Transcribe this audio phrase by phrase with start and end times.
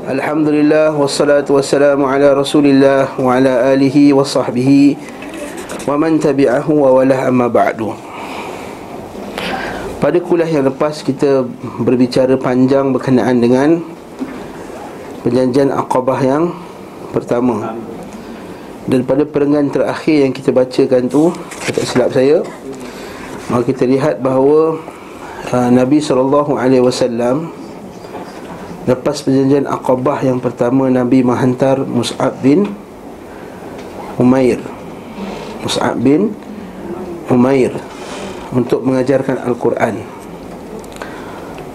[0.00, 4.96] Alhamdulillah wassalatu wassalamu ala Rasulillah wa ala alihi wa sahbihi
[5.84, 7.92] wa man tabi'ahu wa walah amma ba'du.
[10.00, 11.44] Pada kuliah yang lepas kita
[11.84, 13.84] berbicara panjang berkenaan dengan
[15.20, 16.56] perjanjian Aqabah yang
[17.12, 17.76] pertama.
[18.88, 21.28] Dan pada perenggan terakhir yang kita bacakan tu,
[21.76, 22.40] tak silap saya,
[23.52, 24.80] maka kita lihat bahawa
[25.52, 27.59] uh, Nabi sallallahu alaihi wasallam
[28.90, 32.66] Lepas perjanjian Aqabah yang pertama Nabi menghantar Mus'ab bin
[34.18, 34.58] Umair.
[35.62, 36.34] Mus'ab bin
[37.30, 37.70] Umair
[38.50, 40.02] Untuk mengajarkan Al-Quran.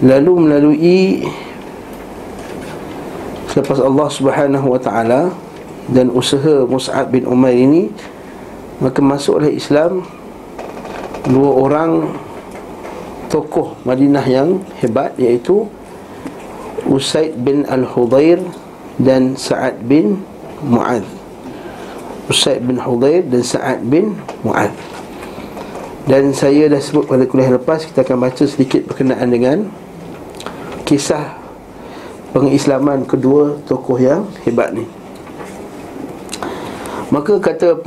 [0.04, 1.00] Lalu melalui
[3.48, 5.32] Selepas Allah subhanahu wa ta'ala
[5.88, 7.96] Dan usaha Mus'ab bin Umair ini
[8.84, 10.04] Maka masuklah Islam
[11.32, 12.12] Dua orang
[13.32, 15.72] Tokoh Madinah yang hebat Iaitu
[16.86, 18.40] Usaid bin Al-Hudair
[19.02, 20.22] dan Sa'ad bin
[20.64, 21.04] Mu'ad
[22.32, 24.72] Usaid bin Hudair dan Sa'ad bin Mu'ad
[26.06, 29.58] Dan saya dah sebut pada kuliah lepas Kita akan baca sedikit berkenaan dengan
[30.86, 31.42] Kisah
[32.30, 34.84] pengislaman kedua tokoh yang hebat ni.
[37.10, 37.80] Maka kata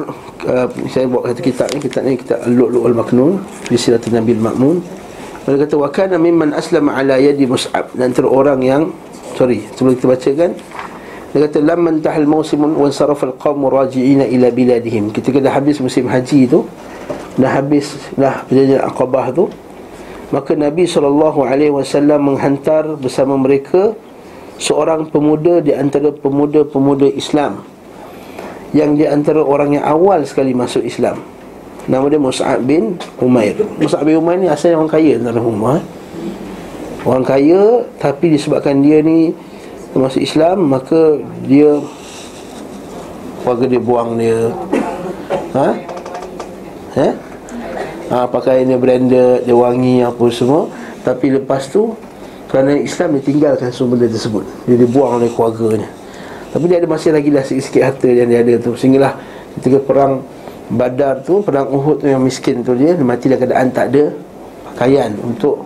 [0.48, 4.97] uh, Saya buat kata kitab ni Kitab ni kita Al-Lu'lu' Al-Maknun Bisilatul Nabi Al-Maknun
[5.54, 7.94] dia kata wa kana mimman aslama ala yadi Mus'ab.
[7.96, 8.82] Dan antara orang yang
[9.36, 10.50] sorry sebelum kita bacakan
[11.28, 15.12] dia kata lamman tahal mausimun wa sarafa alqawm raji'ina ila biladihim.
[15.12, 16.64] Ketika dah habis musim haji tu
[17.38, 19.46] dah habis dah perjanjian Aqabah tu
[20.28, 21.32] maka Nabi SAW
[22.20, 23.96] menghantar bersama mereka
[24.60, 27.64] seorang pemuda di antara pemuda-pemuda Islam
[28.76, 31.22] yang di antara orang yang awal sekali masuk Islam
[31.88, 35.84] Nama dia Mus'ab bin Umair Mus'ab bin Umair ni asalnya orang kaya dalam rumah eh?
[37.08, 39.32] Orang kaya Tapi disebabkan dia ni
[39.96, 41.16] Masuk Islam Maka
[41.48, 41.80] dia
[43.48, 44.52] Warga dia buang dia
[45.56, 45.68] Ha?
[46.92, 47.08] Ha?
[48.12, 50.68] Ha, pakaian dia branded Dia wangi apa semua
[51.00, 51.96] Tapi lepas tu
[52.52, 55.88] Kerana Islam dia tinggalkan semua benda tersebut Dia dibuang oleh keluarganya
[56.52, 59.16] Tapi dia ada masih lagi lah sikit-sikit harta yang dia ada tu Sehinggalah
[59.56, 60.20] ketika perang
[60.68, 64.04] Badar tu Perang Uhud tu yang miskin tu dia, dia Mati dalam keadaan tak ada
[64.72, 65.64] Pakaian untuk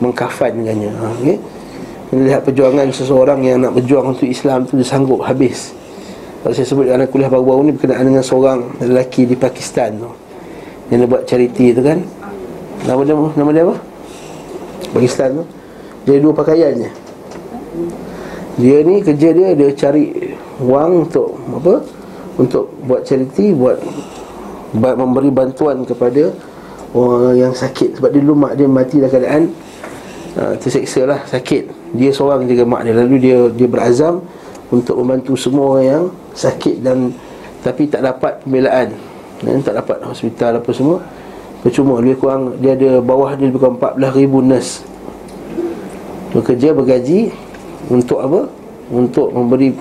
[0.00, 0.90] Mengkafan dengannya.
[0.96, 1.36] Ha, okay?
[2.10, 5.76] Melihat perjuangan seseorang yang nak berjuang untuk Islam tu Dia sanggup habis.
[6.40, 10.10] Kalau saya sebut dalam kuliah baru-baru ni Berkenaan dengan seorang lelaki di Pakistan tu.
[10.88, 11.98] Yang dia buat charity tu kan?
[12.88, 13.76] Nama dia, nama dia apa?
[14.96, 15.44] Pakistan tu?
[16.08, 16.90] Dia dua pakaiannya
[18.56, 20.32] Dia ni kerja dia Dia cari
[20.64, 21.74] wang untuk Apa?
[22.40, 23.78] Untuk buat charity Buat
[24.74, 26.30] memberi bantuan kepada
[26.94, 27.98] orang yang sakit.
[27.98, 29.42] Sebab dia dulu mak dia mati dalam keadaan
[30.38, 31.94] uh, terseksa lah sakit.
[31.94, 32.94] Dia seorang jaga mak dia.
[32.94, 34.22] Lalu dia dia berazam
[34.70, 36.04] untuk membantu semua orang yang
[36.34, 37.14] sakit dan
[37.62, 38.94] tapi tak dapat pembelaan.
[39.40, 40.98] Dan tak dapat hospital apa semua.
[41.60, 44.72] Percuma dia kurang dia ada bawah dia lebih kurang 14,000 nurse.
[46.30, 47.34] Bekerja bergaji
[47.90, 48.40] untuk apa?
[48.90, 49.74] Untuk memberi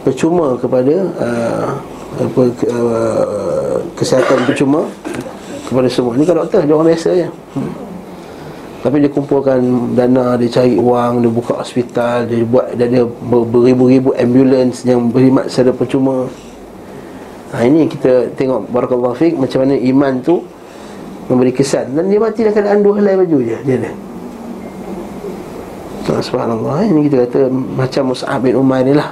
[0.00, 1.68] percuma kepada uh,
[2.18, 4.88] apa uh, kesihatan percuma
[5.70, 6.18] kepada semua.
[6.18, 7.28] Ni kan doktor, dia orang biasa je.
[7.54, 7.72] Hmm.
[8.80, 9.60] Tapi dia kumpulkan
[9.92, 15.70] dana, dia cari wang, dia buka hospital, dia buat dia beribu-ribu ambulans yang berkhidmat secara
[15.76, 16.26] percuma.
[17.52, 20.40] Ha, ini kita tengok barakallahu fiik macam mana iman tu
[21.26, 23.90] memberi kesan dan dia mati dalam keadaan dua helai baju je dia ada.
[26.08, 29.10] Ha, subhanallah ini kita kata macam Mus'ab bin Umar ni lah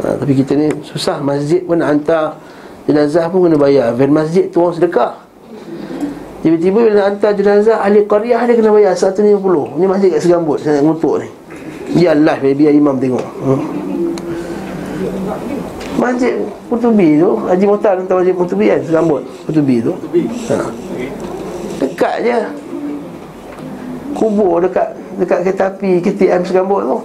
[0.00, 1.20] ha, Tapi kita ni susah.
[1.20, 2.40] Masjid pun nak hantar
[2.88, 3.94] Jenazah pun kena bayar.
[3.94, 5.12] Van masjid tu orang sedekah.
[6.40, 10.56] Tiba-tiba bila nak hantar jenazah Ahli qaryah dia kena bayar 150 Ni masjid kat Segambut
[10.56, 11.28] Saya nak ngutuk ni.
[12.00, 13.26] Biar live Biar imam tengok.
[13.44, 13.62] Hmm.
[16.00, 16.40] Masjid
[16.72, 19.92] Putubi tu Haji Muhtar hantar masjid Putubi kan Segambut Putubi tu.
[20.48, 20.56] Ha.
[21.84, 22.38] Dekat je.
[24.16, 26.96] Kubur dekat Dekat kereta api KTM Segambut tu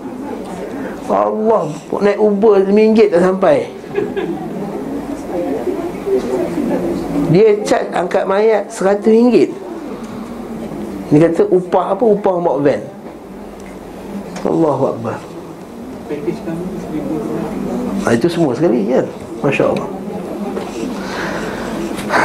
[1.10, 1.70] Allah
[2.02, 3.58] Naik Uber RM5 tak sampai.
[7.30, 9.50] Dia cat angkat mayat RM100
[11.14, 12.04] Dia kata upah apa?
[12.06, 12.82] Upah bawa van.
[14.46, 15.18] Allahu Akbar.
[18.06, 19.10] Ha, Itu semua sekali kan
[19.42, 19.90] Masya Allah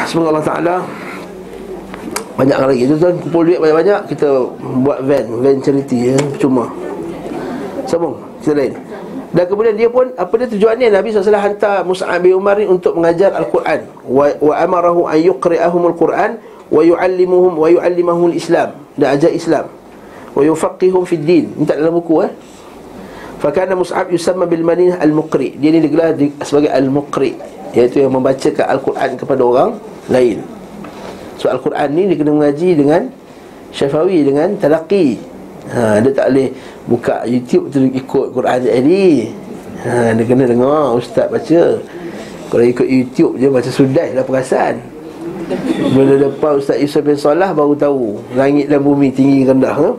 [0.05, 0.77] Semoga Allah Ta'ala
[2.37, 2.85] Banyak lagi.
[2.85, 4.53] Itu tuan kumpul duit banyak-banyak Kita
[4.85, 6.17] buat van Van charity ya.
[6.37, 6.69] Cuma.
[7.89, 8.75] Sambung Cerita lain
[9.31, 10.91] dan kemudian dia pun apa dia tujuannya?
[10.91, 13.87] Nabi SAW hantar Mus'ab bin Umar ni untuk mengajar Al-Quran.
[14.03, 16.31] Wa, wa amarahu an yuqri'ahum Al-Quran
[16.67, 18.75] wa yu'allimuhum wa yu'allimahum Islam.
[18.99, 19.71] Dan ajar Islam.
[20.35, 21.47] Wa yufaqihum fi din.
[21.55, 22.33] Minta dalam buku eh.
[23.39, 25.55] Fakana Mus'ab yusamma bil Madinah al-Muqri.
[25.63, 27.39] Dia ni digelar sebagai al-Muqri,
[27.73, 29.71] iaitu yang membacakan Al-Quran kepada orang
[30.11, 30.43] lain.
[31.41, 33.09] So Al-Quran ni dia kena mengaji dengan
[33.71, 35.30] Syafawi dengan talaqi.
[35.69, 36.49] Ha, dia tak boleh
[36.89, 39.07] buka YouTube tu ikut Quran jadi.
[39.85, 41.63] Ha, dia kena dengar ustaz baca.
[42.51, 44.81] Kalau ikut YouTube je baca sudah dah perasan.
[45.95, 49.75] Bila depan Ustaz Yusuf bin Salah baru tahu langit dan bumi tinggi rendah.
[49.75, 49.91] Ha?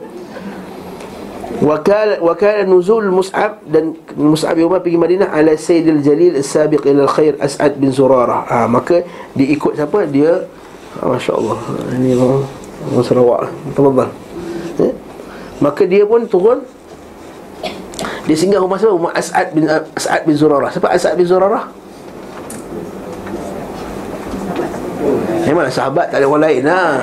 [1.61, 7.05] Wakal wakal nuzul Mus'ab dan Mus'ab bin Umar pergi Madinah ala Sayyidil Jalil as-sabiq ila
[7.05, 8.47] al-khair As'ad bin Zurarah.
[8.47, 9.03] Ha, maka
[9.35, 10.07] diikut siapa?
[10.07, 10.47] Dia
[10.99, 11.59] ha, masya-Allah.
[11.99, 12.41] Ini orang
[13.05, 13.51] Sarawak.
[13.75, 14.09] Tafadhal.
[15.61, 16.65] Maka dia pun turun
[18.25, 18.93] dia singgah rumah siapa?
[18.97, 20.69] Rumah As'ad bin As'ad bin Zurarah.
[20.69, 21.69] Siapa As'ad bin Zurarah?
[25.51, 27.01] Memang sahabat tak ada orang lain lah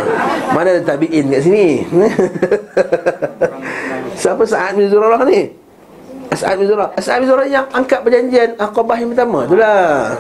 [0.55, 1.85] Mana ada tabi'in kat sini
[4.23, 5.53] Siapa Sa'ad bin Zurarah ni?
[6.33, 10.17] Sa'ad bin Zurarah Sa'ad bin Zurarah yang angkat perjanjian Aqabah yang pertama Itulah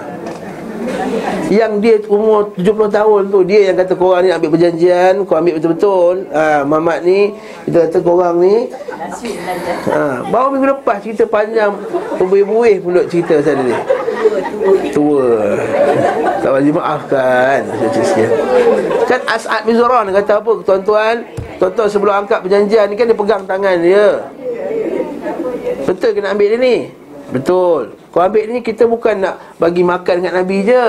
[1.48, 5.56] Yang dia umur 70 tahun tu Dia yang kata korang ni ambil perjanjian Kau ambil
[5.56, 6.28] betul-betul.
[6.28, 7.32] Ha, Mamat ni
[7.64, 8.68] Kita kata korang ni
[9.88, 11.72] ha, Baru minggu lepas cerita panjang
[12.20, 13.72] Berbuih-buih pula cerita saya ni
[14.92, 15.56] Tua.
[16.44, 17.64] Tak wajib maafkan
[19.08, 21.24] Kan As'ad bin ni kata apa Tuan-tuan?
[21.58, 24.30] Tuan-tuan sebelum angkat perjanjian ni kan dia pegang tangan dia.
[25.82, 26.76] Betul kena ambil dia ni?
[27.34, 30.86] Betul Kau ambil ni kita bukan nak bagi makan dengan Nabi je.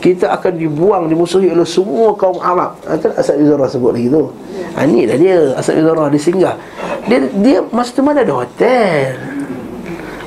[0.00, 2.72] Kita akan dibuang, dimusuhi oleh semua kaum Arab.
[2.88, 4.32] Itu ha, Asad Izara sebut lagi tu.
[4.72, 6.56] Ha, Ni dah dia, Asad Izara dia singgah.
[7.04, 9.20] Dia, dia masa tu mana ada hotel?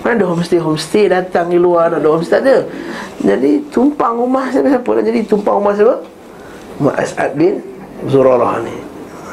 [0.06, 0.62] Mana ada homestay?
[0.62, 2.70] Homestay datang di luar ada homestay ada.
[3.24, 5.20] Jadi tumpang rumah siapa siapa nak jadi?
[5.26, 5.96] Tumpang rumah siapa?
[6.78, 7.58] Mak As'ad bin
[8.06, 8.78] Zurarah ni.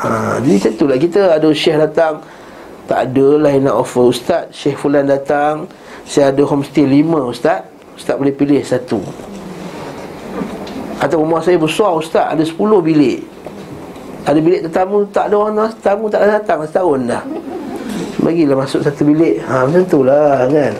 [0.00, 0.96] Ha, Jadi macam tu lah.
[0.96, 2.24] Kita ada syekh datang.
[2.88, 4.08] Tak ada lah yang nak offer.
[4.08, 5.68] Ustaz Syekh Fulan datang
[6.10, 7.70] Saya ada homestay lima Ustaz.
[7.94, 8.98] Ustaz boleh pilih satu.
[10.98, 12.34] Atau rumah saya besar Ustaz.
[12.34, 13.22] Ada sepuluh bilik.
[14.26, 17.22] Ada bilik tetamu Tak ada orang Tetamu tak datang Setahun dah.
[18.26, 19.38] Bagilah masuk satu bilik.
[19.46, 20.74] Ha, Macam tu lah kan?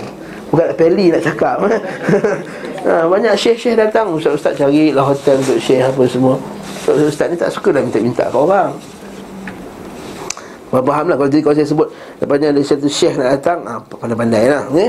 [0.51, 1.63] Bukan peli nak cakap
[2.91, 4.11] ha, Banyak syekh-syekh datang.
[4.11, 6.35] Ustaz-ustaz carilah hotel untuk syekh apa semua.
[6.91, 8.75] Ustaz ni tak suka dah minta-minta ke orang
[10.71, 11.89] Faham, faham lah kalau, kalau saya sebut
[12.23, 14.89] Lepasnya ada satu syekh nak datang ha, Pandai-pandai lah okay?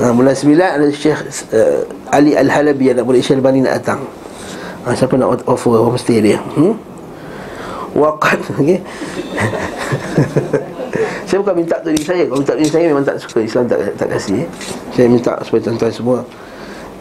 [0.00, 1.20] ha, Bulan 9 ada syekh
[1.52, 4.00] uh, Ali Al-Halabi Yang nak boleh syekh Bani nak datang
[4.88, 6.72] ha, Siapa nak offer homestay dia hmm?
[7.92, 8.80] Waqat okay?
[11.28, 13.78] Saya bukan minta tu diri saya Kalau minta diri saya memang tak suka Islam tak,
[14.00, 14.48] tak kasih eh?
[14.96, 16.18] Saya minta supaya tuan-tuan semua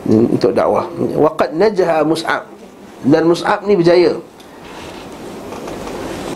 [0.09, 0.83] Untuk dakwah
[1.15, 2.43] Waqat najaha mus'ab
[3.07, 4.19] Dan mus'ab ni berjaya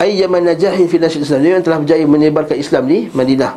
[0.02, 1.40] ayyaman najahi fi nasyid Islam.
[1.44, 3.54] Dia yang telah berjaya menyebarkan Islam di Madinah.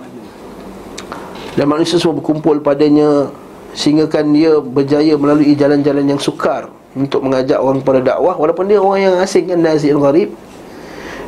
[1.58, 3.28] Dan manusia semua berkumpul padanya
[3.74, 8.34] sehingga kan dia berjaya melalui jalan-jalan yang sukar untuk mengajak orang kepada dakwah.
[8.34, 10.30] Walaupun dia orang yang asing kan nazi gharib.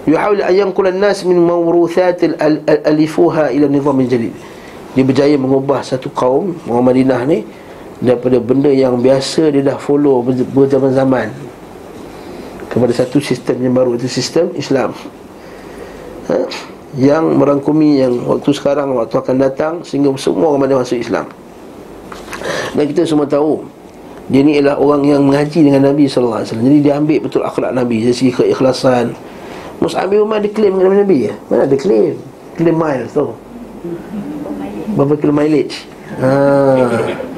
[0.03, 2.19] Yuhawil ayyan kulan nas min mawruthat
[2.83, 4.35] alifuha ila nizam jadid
[4.93, 7.49] dia berjaya mengubah satu kaum orang Madinah ni
[8.03, 10.21] daripada benda yang biasa dia dah follow
[10.53, 11.33] berzaman-zaman
[12.73, 14.97] kepada satu sistem yang baru itu sistem Islam.
[16.33, 16.39] Ha?
[16.93, 21.25] yang merangkumi yang waktu sekarang waktu akan datang sehingga semua orang masuk Islam.
[22.77, 23.65] Dan kita semua tahu
[24.29, 28.07] dia ni ialah orang yang mengaji dengan Nabi SAW Jadi dia ambil betul akhlak Nabi
[28.07, 29.13] Dari segi keikhlasan.
[29.83, 31.35] Mus'ab bin Umar dia claim dengan Nabi ya?
[31.51, 32.15] Mana ada claim?
[32.55, 33.35] Claim miles tu.
[34.95, 35.89] Berapa kilo mileage
[36.21, 37.32] Haa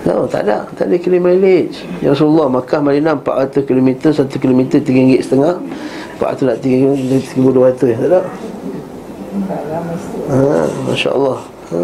[0.00, 0.64] No, tak ada.
[0.72, 1.84] Tak ada kilo mileage.
[2.00, 5.60] Ya Rasulullah, Makkah Madinah 400 km, 1 km RM3.5.
[6.16, 8.00] 400 nak 3,200.
[8.00, 8.20] Tak ada.
[10.30, 10.36] Ha,
[10.88, 11.38] Masya Allah.
[11.44, 11.78] Ha.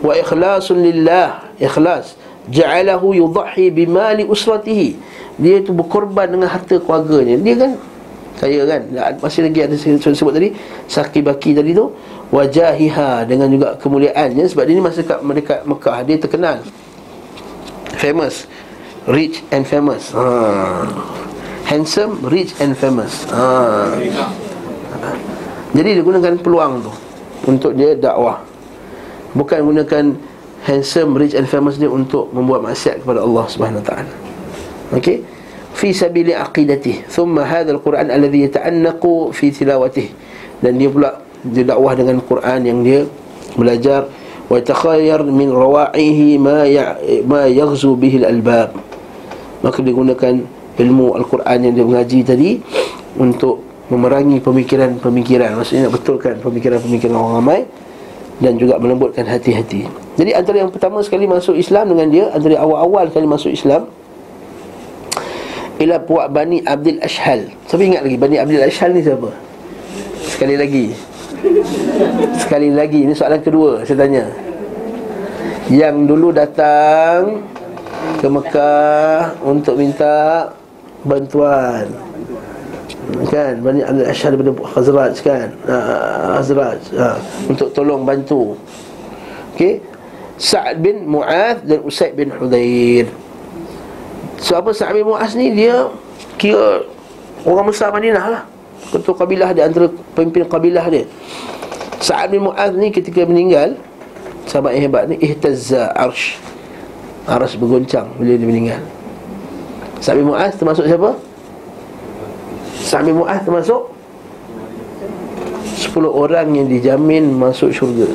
[0.00, 1.52] Wa ikhlasun lillah.
[1.60, 2.16] Ikhlas.
[2.48, 4.96] Ja'alahu yudhahi bimali usratihi.
[5.36, 7.36] Dia itu berkorban dengan harta keluarganya.
[7.36, 7.72] Dia kan
[8.40, 8.80] saya kan
[9.20, 10.56] masih lagi ada saya sebut tadi
[10.88, 11.92] sakibaki tadi tu
[12.32, 16.64] wajahiha dengan juga kemuliaannya sebab dia ni masa kat mendekat Mekah dia terkenal
[18.00, 18.48] famous
[19.04, 20.16] rich and famous.
[20.16, 20.88] Ha.
[21.68, 23.28] handsome rich and famous.
[23.28, 23.92] Ha.
[25.76, 26.92] jadi dia gunakan peluang tu
[27.46, 28.40] untuk dia dakwah.
[29.36, 30.18] Bukan gunakan
[30.64, 34.10] handsome rich and famous dia untuk membuat maksiat kepada Allah Subhanahu taala.
[34.96, 35.22] Okey?
[35.70, 40.10] Fi sabili aqidati thumma hadha alquran alladhi yata'annaqu fi tilawatihi.
[40.60, 43.00] Dan dia pula dia dakwah dengan Quran yang dia
[43.56, 44.10] belajar
[44.50, 48.74] wa takhayyar min rawa'ihi ma ya, ma yaghzu bihi al-albab
[49.62, 50.42] maka digunakan
[50.74, 52.50] ilmu al-Quran yang dia mengaji tadi
[53.14, 53.62] untuk
[53.94, 57.60] memerangi pemikiran-pemikiran maksudnya nak betulkan pemikiran-pemikiran orang ramai
[58.40, 59.84] dan juga melembutkan hati-hati.
[60.16, 63.86] Jadi antara yang pertama sekali masuk Islam dengan dia antara awal-awal kali masuk Islam
[65.76, 67.52] ialah puak Bani Abdul Ashhal.
[67.68, 69.28] Siapa ingat lagi Bani Abdul Ashhal ni siapa?
[70.24, 70.92] Sekali lagi.
[72.42, 74.24] Sekali lagi ini soalan kedua saya tanya.
[75.70, 77.46] Yang dulu datang
[78.18, 80.50] ke Mekah untuk minta
[81.06, 81.86] bantuan.
[83.30, 85.48] Kan Bani Abdul Ashar bin Khazraj kan?
[85.66, 88.54] Uh, Khazraj uh, untuk tolong bantu.
[89.54, 89.82] Okey?
[90.40, 93.12] Sa'ad bin Mu'adh dan Usaid bin Hudair
[94.40, 95.52] so apa Sa'ad bin Mu'adh ni?
[95.52, 95.92] Dia
[96.40, 96.80] kira
[97.44, 98.42] orang besar Madinah lah
[98.90, 99.86] ketua kabilah dia antara
[100.18, 101.06] pemimpin kabilah dia.
[102.00, 103.76] Sa'ad bin Mu'adh ni ketika meninggal
[104.48, 106.40] sahabat yang hebat ni ihtazza arsh.
[107.28, 108.82] Arsh bergoncang bila dia meninggal.
[110.02, 111.14] Sa'ad bin Mu'adh termasuk siapa?
[112.80, 113.82] Sa'ad bin Mu'adh termasuk?
[115.80, 118.08] 10 orang yang dijamin masuk syurga.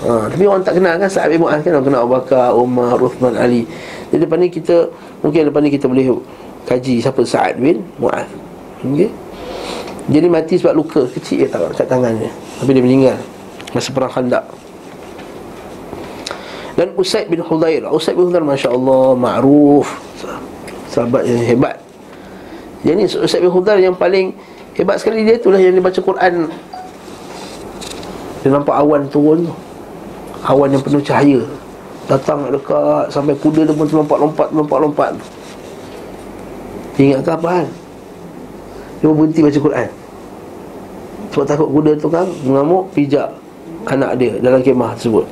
[0.00, 1.76] Ha, Tapi orang tak kenal kan Sa'ad bin Mu'adh kan?
[1.76, 3.64] Orang kenal Abu Bakar, Umar, Uthman, Ali.
[4.10, 6.16] Jadi depan ni kita Mungkin depan ni kita boleh
[6.64, 8.28] kaji Siapa Sa'ad bin Mu'adh.
[8.80, 9.12] Okay?
[10.10, 12.30] Jadi mati sebab luka kecil ya, tak, kat tangannya.
[12.58, 13.18] Tapi dia meninggal.
[13.70, 14.42] Masa perang khandak
[16.80, 19.84] dan Usaid bin Hudair Usaid bin Hudair Masya Allah Ma'ruf.
[20.88, 21.76] Sahabat yang hebat.
[22.80, 24.32] Jadi Usaid bin Hudair yang paling
[24.80, 26.48] Hebat sekali dia itulah yang dia baca Quran.
[28.40, 29.54] Dia nampak awan turun tu.
[30.40, 31.44] Awan yang penuh cahaya.
[32.08, 35.14] Datang dekat Sampai kuda dia pun Lompat-lompat
[36.98, 37.66] Dia ingat ke apa kan
[38.98, 39.99] Dia berhenti baca Quran
[41.30, 43.30] Sebab takut kuda tu kan Mengamuk pijak
[43.88, 45.24] Anak dia dalam kemah tersebut.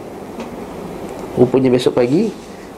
[1.37, 2.33] Rupanya besok pagi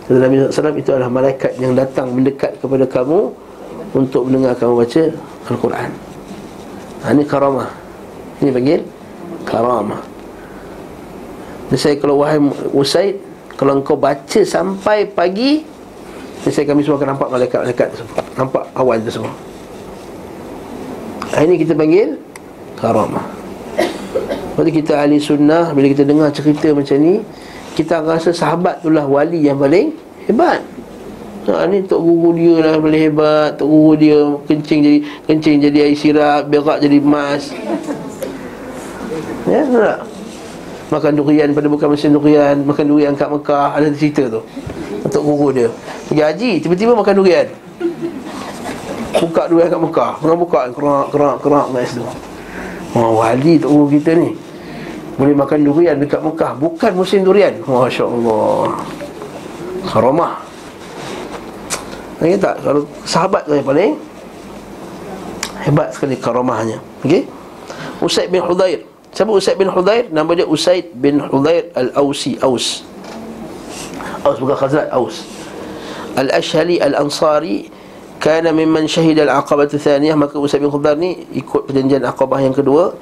[0.05, 3.31] Kata Nabi SAW itu adalah malaikat yang datang mendekat kepada kamu
[3.95, 5.03] Untuk mendengar kamu baca
[5.47, 5.91] Al-Quran.
[7.07, 7.71] Ha, Ini karamah.
[8.43, 8.81] Ini panggil
[9.47, 10.03] karamah.
[11.71, 12.43] Dan saya kalau wahai
[12.75, 13.23] Usaid
[13.55, 15.63] Kalau engkau baca sampai pagi
[16.43, 17.89] Dan saya kami semua akan nampak malaikat-malaikat
[18.35, 19.35] Nampak awan tersebut.
[21.31, 22.30] Ha, Ini kita panggil
[22.81, 23.25] karamah
[24.57, 27.23] Lepas kita ahli sunnah Bila kita dengar cerita macam ni
[27.75, 29.95] kita rasa sahabat itulah wali yang paling
[30.27, 30.61] hebat.
[31.49, 33.57] Ha, ni tok guru dia lah paling hebat.
[33.57, 37.55] Tok guru dia kencing jadi kencing jadi air sirap, berak jadi emas.
[39.49, 39.99] Ya, tak?
[40.91, 44.43] Makan durian pada bukan mesin durian, makan durian kat Mekah, ada cerita tu.
[45.09, 45.69] Tok guru dia.
[46.11, 47.47] Pergi haji, tiba-tiba makan durian.
[49.17, 50.13] Buka durian kat Mekah.
[50.21, 52.05] Orang buka kerak kerak kerak kat situ.
[52.95, 54.35] Oh, wali tok guru kita ni.
[55.15, 56.57] Boleh makan durian dekat Mekah.
[56.59, 57.55] Bukan musim durian.
[57.63, 58.73] Masya Allah
[59.91, 60.33] karamah
[62.21, 62.55] Ingat tak?
[62.61, 63.97] Kalau sahabat tu yang paling
[65.65, 66.77] hebat sekali karamahnya.
[67.01, 67.25] Okey?
[68.05, 72.37] Usaid bin Hudair siapa Usaid bin Hudair nama dia Usaid bin Hudair Al-Ausi.
[72.45, 72.85] Aus.
[74.21, 75.25] Aus bukan Khazraj Aus.
[76.21, 77.73] Al-Ashhali Al-Ansari
[78.21, 82.93] Kana mimman syahid al-aqabah thaniyah Maka Usaid bin Khudair ni Ikut perjanjian aqabah yang kedua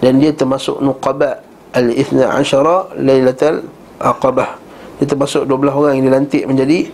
[0.00, 1.44] Dan dia termasuk nuqaba
[1.76, 3.68] Al-Ithna Ashara Laylatul
[4.02, 4.58] Aqabah.
[4.98, 6.90] Dia termasuk 12 orang yang dilantik menjadi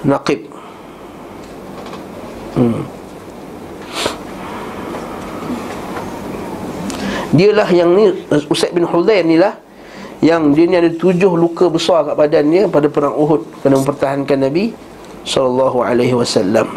[0.00, 0.48] Naqib.
[2.56, 2.82] Hmm.
[7.30, 8.10] Dialah yang ni
[8.50, 9.54] Usaid bin Hudair ni lah
[10.18, 14.50] Yang dia ni ada tujuh luka besar kat badan dia Pada perang Uhud Kerana mempertahankan
[14.50, 14.74] Nabi
[15.24, 16.68] Sallallahu alaihi wasallam.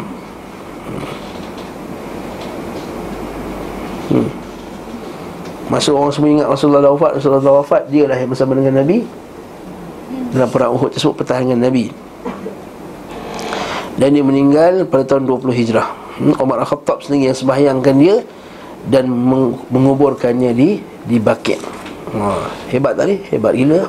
[4.14, 4.28] Hmm.
[5.72, 9.02] Masa orang semua ingat Rasulullah wafat Rasulullah wafat Dia lah yang bersama dengan Nabi.
[10.30, 11.88] Dalam perang Uhud tersebut Pertahanan Nabi.
[13.96, 15.88] Dan dia meninggal pada tahun 20 Hijrah.
[16.20, 18.22] Hmm, Umar Al-Khattab sendiri yang sembahyangkan dia
[18.86, 19.10] Dan
[19.66, 21.58] menguburkannya di di Bakit
[22.14, 23.82] ha, Hebat tadi, Hebat gila.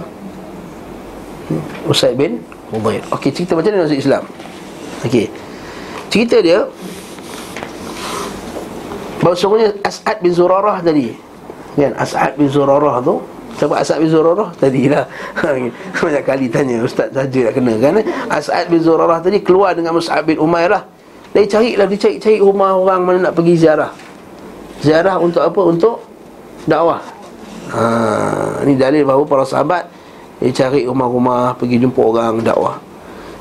[1.51, 2.41] Hmm, Usaid bin
[2.73, 3.05] Ubaid.
[3.13, 4.25] Okey, cerita macam mana masuk Islam
[5.05, 5.29] Okey.
[6.09, 6.65] Cerita dia
[9.21, 11.09] Bahawa sebenarnya As'ad bin Zurarah tadi.
[11.73, 13.25] Kan As'ad bin Zurarah tu
[13.57, 14.53] Siapa As'ad bin Zurarah?
[14.53, 15.09] Tadi lah.
[16.03, 17.73] Banyak kali tanya Ustaz saja nak kena.
[17.81, 20.83] Kan As'ad bin Zurarah tadi keluar dengan Mus'ab bin Umair lah.
[21.33, 23.89] Dia cari lah Dia cari-cari rumah orang mana nak pergi ziarah.
[24.85, 25.61] Ziarah untuk apa?
[25.63, 25.95] Untuk
[26.69, 27.01] dakwah.
[27.73, 27.81] Ha,
[28.61, 29.89] Ini dalil bahawa para sahabat
[30.37, 32.77] Dia cari rumah-rumah Pergi jumpa orang dakwah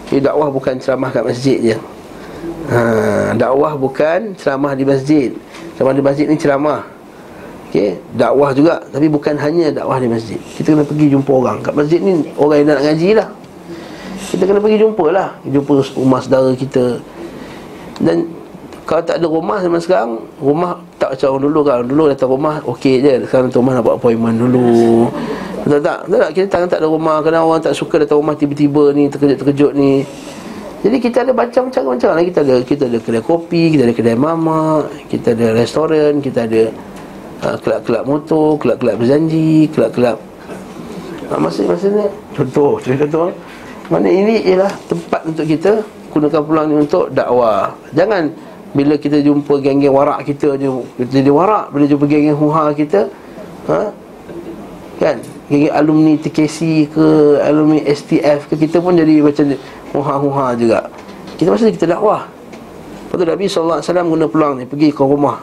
[0.08, 1.76] Jadi dakwah bukan ceramah kat masjid je.
[2.68, 2.80] Ha,
[3.36, 5.32] Dakwah bukan ceramah di masjid.
[5.76, 6.84] Ceramah di masjid ni ceramah.
[7.68, 10.38] Okay, dakwah juga tapi bukan hanya dakwah di masjid.
[10.38, 11.58] Kita kena pergi jumpa orang.
[11.58, 13.28] Kat masjid ni orang yang nak ngaji lah.
[14.30, 15.28] Kita kena pergi jumpa lah.
[15.42, 17.02] Jumpa rumah saudara kita.
[17.98, 18.30] Dan
[18.86, 21.76] kalau tak ada rumah zaman sekarang rumah tak macam orang dulu kan.
[21.84, 23.14] Dulu datang rumah okey je.
[23.28, 25.12] Sekarang tu rumah nak buat appointment dulu.
[25.68, 26.30] Tak tak, tak, tak.
[26.32, 27.20] Kita tak, tak ada rumah.
[27.20, 30.00] Kadang orang tak suka datang rumah tiba-tiba ni Terkejut-terkejut ni.
[30.84, 32.24] Jadi kita ada macam-macam lah.
[32.24, 36.68] Kita ada kita ada kedai kopi Kita ada kedai mama Kita ada restoran Kita ada
[37.40, 40.20] uh, kelab-kelab motor Kelab-kelab berjanji Kelab-kelab.
[41.32, 42.04] Uh, Masa-masa ni?
[42.36, 43.32] Contoh Contoh
[43.88, 45.80] Mana ini ialah tempat untuk kita
[46.14, 47.74] Gunakan peluang ni untuk dakwah.
[47.90, 48.30] Jangan
[48.74, 51.70] bila kita jumpa geng-geng warak kita Kita jadi warak.
[51.70, 53.06] Bila jumpa geng-geng huha kita
[53.70, 53.94] ha?
[54.98, 55.16] Kan?
[55.46, 59.54] Geng-geng alumni TKC ke Alumni STF ke Kita pun jadi macam
[59.94, 60.90] Huha-huha juga.
[61.38, 62.26] Kita masa kita dakwah.
[63.06, 63.78] Lepas tu Nabi SAW
[64.10, 65.38] guna peluang ni Pergi ke rumah.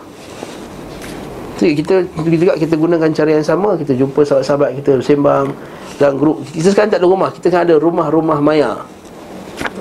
[1.55, 3.79] Jadi kita juga kita gunakan cara yang sama.
[3.79, 5.55] Kita jumpa sahabat-sahabat kita Sembang
[5.95, 6.43] Dalam grup.
[6.51, 7.31] Kita sekarang tak ada rumah.
[7.31, 8.83] Kita kan ada rumah-rumah maya.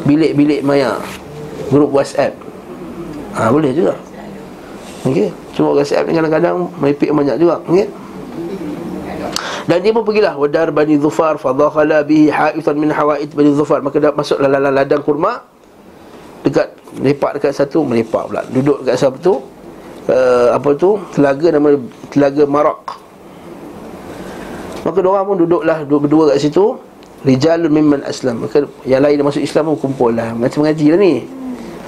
[0.06, 1.02] Bilik-bilik maya.
[1.74, 2.49] Grup WhatsApp
[3.36, 3.94] ha, Boleh juga.
[5.00, 7.88] Okey, cuma orang siap ni kadang-kadang meripik banyak juga, okey.
[9.64, 13.78] Dan dia pun pergilah wadar bani Zufar fadakhala bihi haifan min hawaid bani Zufar.
[13.80, 15.46] Maka dia masuk dalam ladang kurma
[16.42, 18.42] dekat melepak dekat satu melepak pula.
[18.50, 19.38] Duduk dekat satu
[20.10, 21.78] uh, apa tu telaga nama
[22.10, 22.82] telaga Marak
[24.80, 26.76] maka dua orang pun duduklah duduk berdua kat situ.
[27.20, 28.48] Rijalun mimman aslam.
[28.48, 30.32] Maka yang lain masuk Islam pun kumpul lah.
[30.32, 31.14] Macam mengaji lah ni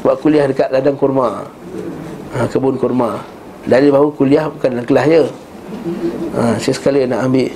[0.03, 1.47] buat kuliah dekat ladang kurma
[2.35, 3.23] ha, kebun kurma
[3.65, 5.07] dari bahu kuliah bukan dalam kelas
[6.35, 7.51] ha, saya sekali nak ambil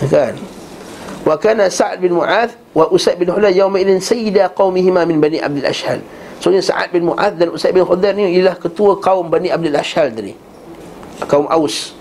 [0.00, 0.34] ha, kan
[1.24, 5.42] wa kana sa'ad bin mu'adh wa usaid bin hulay yawma idin sayyida qaumihima min bani
[5.42, 5.98] abdul ashhal
[6.44, 10.12] Soalnya Sa'ad bin Mu'adh dan Usaid bin Khudair ni ialah ketua kaum Bani Abdul Ashhal
[10.12, 10.36] tadi.
[11.24, 11.96] Kaum Aus.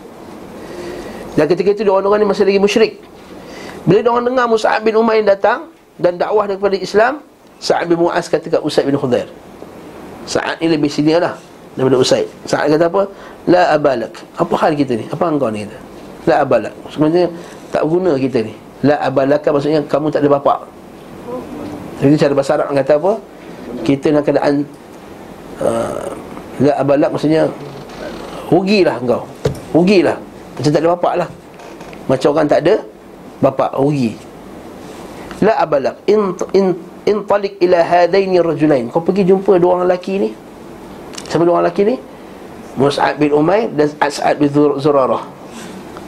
[1.39, 2.99] Dan ketika itu orang-orang ni masih lagi musyrik.
[3.87, 7.23] Bila orang dengar Mus'ab bin Umair datang dan dakwah kepada Islam,
[7.63, 9.31] Sa'ad bin Mu'adh kata kat Usaid bin Khudair.
[10.23, 11.35] Sa'ad ni lebih senior lah
[11.73, 12.29] Daripada Usaid.
[12.45, 13.01] Sa'ad kata apa?
[13.49, 14.13] La abalak.
[14.37, 15.09] Apa hal kita ni?
[15.09, 15.77] Apa engkau ni kata?
[16.29, 16.73] La abalak.
[16.93, 17.27] Sebenarnya
[17.73, 18.53] tak guna kita ni.
[18.85, 20.59] La abalaka maksudnya kamu tak ada bapak.
[22.03, 23.13] Jadi cara bahasa Arab kata apa?
[23.81, 24.53] Kita nak keadaan
[25.63, 26.07] uh,
[26.61, 27.49] La abalak maksudnya
[28.53, 29.25] Rugilah engkau.
[29.73, 30.17] Rugilah.
[30.53, 31.29] Macam tak ada bapak lah.
[32.05, 32.75] Macam orang tak ada
[33.41, 34.15] Bapak rugi.
[35.43, 35.99] La abalak.
[36.07, 38.87] In, in, intalik ila hadaini rajulain.
[38.89, 40.29] Kau pergi jumpa dua orang lelaki ni?
[41.27, 41.95] Siapa dua orang lelaki ni?
[42.73, 45.23] Mus'ab bin Umair dan As'ad bin Zurarah.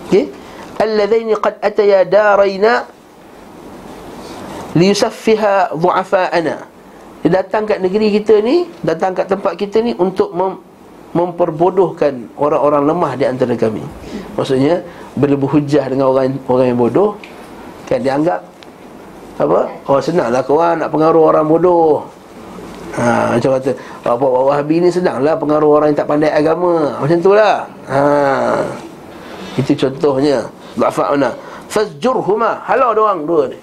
[0.09, 0.33] Okey?
[0.75, 2.89] Alladhaini qad ataya daraina
[4.75, 6.55] liyusaffiha dhu'afa'ana
[7.25, 10.61] dia datang kat negeri kita ni datang kat tempat kita ni untuk mem-
[11.09, 13.81] memperbodohkan orang-orang lemah di antara kami.
[14.37, 14.85] Maksudnya
[15.17, 17.17] berlebuh hujah dengan orang orang yang bodoh
[17.89, 17.97] kan?
[17.97, 18.45] Dianggap
[19.35, 19.59] apa?
[19.91, 22.07] Oh senanglah kawan nak pengaruh orang bodoh.
[22.95, 23.75] Ha, macam kata
[24.07, 26.95] Apa Wahabi ni senanglah pengaruh orang yang tak pandai agama.
[26.95, 27.67] Macam tu lah.
[27.91, 27.99] Ha.
[29.59, 30.47] Itu contohnya.
[30.79, 31.35] Dhafa'una
[31.67, 33.59] Fazjurhuma Halau doang dua ni.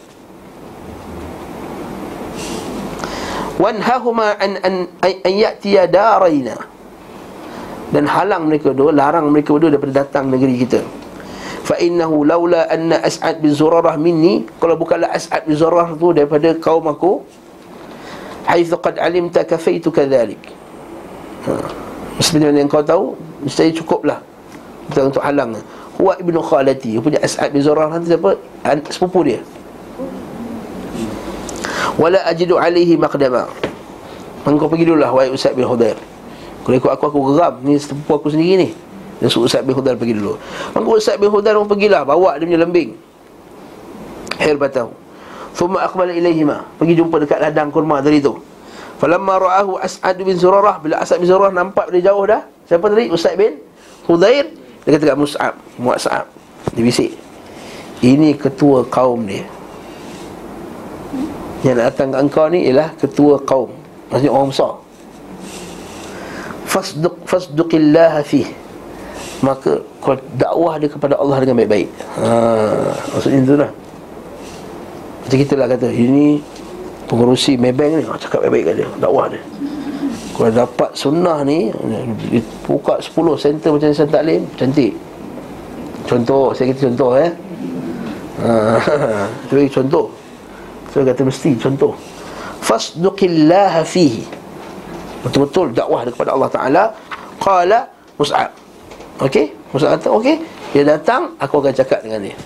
[3.56, 6.72] Wanhahuma an an an ya'tiya darayna
[7.92, 10.80] dan halang mereka dua larang mereka dua daripada datang negeri kita
[11.62, 16.54] fa innahu laula anna as'ad bin zurarah minni kalau bukanlah as'ad bin zurarah tu daripada
[16.58, 17.22] kaum aku
[18.50, 20.42] haitsu qad alimta kafaitu kadzalik
[21.46, 21.54] ha.
[22.18, 23.14] sebenarnya yang kau tahu
[23.50, 24.18] saya cukuplah.
[24.90, 25.56] Untuk, untuk halang.
[25.98, 28.34] Huwa ibnu khalati punya as'ad bin zurarah nanti siapa?
[28.90, 29.40] Sepupu dia.
[31.98, 33.46] Wala ajidu alaihi maqdama.
[34.42, 35.94] Engkau pergi dulu lah Wahai Ustaz bin Hudair
[36.66, 37.62] Kalau ikut aku, aku geram.
[37.62, 38.68] Ni sepupu aku sendiri ni
[39.18, 40.34] dia suruh Ustaz bin Hudar pergi dulu.
[40.74, 42.90] Maka Ustaz bin Hudar pun pergilah Bawa dia punya lembing.
[44.42, 44.90] Hir batau.
[45.52, 48.34] Thumma akbala ilaihima Pergi jumpa dekat ladang kurma tadi tu.
[48.98, 50.82] Falamma ra'ahu As'ad bin Zurarah.
[50.82, 53.14] Bila As'ad bin Zurarah nampak dia jauh dah Siapa tadi?
[53.14, 53.62] Ustaz bin
[54.10, 54.50] Hudair
[54.82, 56.24] Dia kata kat Mus'ab Mus'ab
[56.74, 57.10] Dia bisik
[58.02, 59.46] Ini ketua kaum dia
[61.62, 63.70] Yang datang ke engkau ni Ialah ketua kaum.
[64.10, 64.72] Maksudnya orang besar.
[66.68, 68.61] Fasduq Fasduqillaha fih
[69.42, 69.82] maka
[70.38, 71.88] dakwah dia kepada Allah dengan baik-baik.
[72.22, 72.30] Ha,
[73.10, 73.70] maksudnya itu lah.
[75.26, 76.38] Macam kita lah kata, ini
[77.10, 79.42] pengurusi Maybank ni, ha, cakap baik-baik kat dia, dakwah dia.
[80.32, 81.74] Kalau dapat sunnah ni,
[82.64, 84.92] buka 10 center macam Nissan Taklim, cantik.
[86.06, 87.30] Contoh, saya kata contoh eh.
[88.42, 88.50] Ha,
[89.50, 90.06] itu contoh.
[90.94, 91.92] Saya kata mesti contoh.
[92.62, 94.22] Fasduqillaha fihi.
[95.26, 96.84] Betul-betul dakwah kepada Allah Ta'ala.
[97.38, 97.78] Qala
[98.18, 98.61] Mus'ab.
[99.20, 99.52] Okey?
[99.72, 100.36] Musa kata, okey.
[100.72, 102.36] Dia datang, aku akan cakap dengan dia.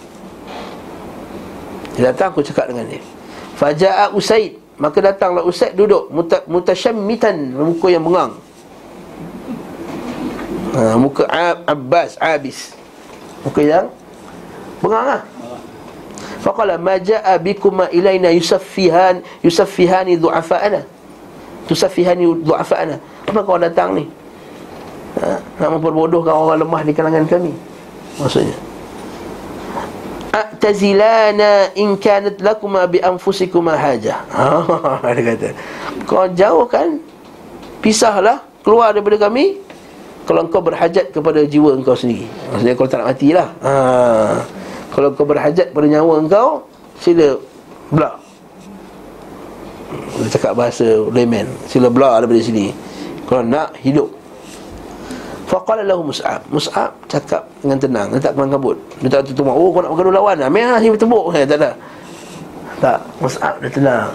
[1.95, 3.03] Dia datang, aku cakap dengan dia.
[3.57, 4.59] Faja'a Usaid.
[4.77, 6.13] Maka datanglah Usaid duduk.
[6.13, 7.55] Muta, mutasyammitan.
[7.55, 8.33] Muka yang bengang.
[10.77, 12.77] Ha, muka Ab, Abbas, Abis.
[13.41, 13.89] Muka yang
[14.85, 15.23] bengang lah.
[16.45, 20.85] Faqala ma ja'a bikuma ilaina yusaffihan yusaffihani du'afa'ana.
[21.67, 23.01] Tusaffihani du'afa'ana.
[23.27, 24.05] Apa kau datang ni?
[25.21, 25.41] Ha?
[25.41, 27.53] Nak memperbodohkan orang lemah di kalangan kami.
[28.21, 28.57] Maksudnya.
[30.37, 34.21] A'tazilana in kanat lakuma bi anfusikuma hajah.
[34.31, 35.49] Ha, dia kata.
[36.05, 37.01] Kau jauh kan?
[37.81, 39.57] Pisahlah keluar daripada kami
[40.29, 42.29] kalau engkau berhajat kepada jiwa engkau sendiri.
[42.53, 43.49] Maksudnya kau tak nak matilah.
[43.65, 43.73] Ha.
[44.97, 46.65] Kalau kau berhajat pada nyawa engkau
[46.97, 47.37] Sila
[47.93, 48.17] Belak
[50.17, 52.73] Dia cakap bahasa layman Sila belak daripada sini
[53.29, 54.09] Kalau nak hidup
[55.47, 56.43] Faqala lahu Mus'ab.
[56.51, 58.77] Mus'ab cakap dengan tenang Dia tak kelang kabut.
[58.99, 60.51] Dia tak tutup Oh kau nak bergaduh lawan lah.
[60.83, 61.71] Sini bertembuk eh, Tak ada
[62.83, 64.11] Tak Mus'ab dia tenang.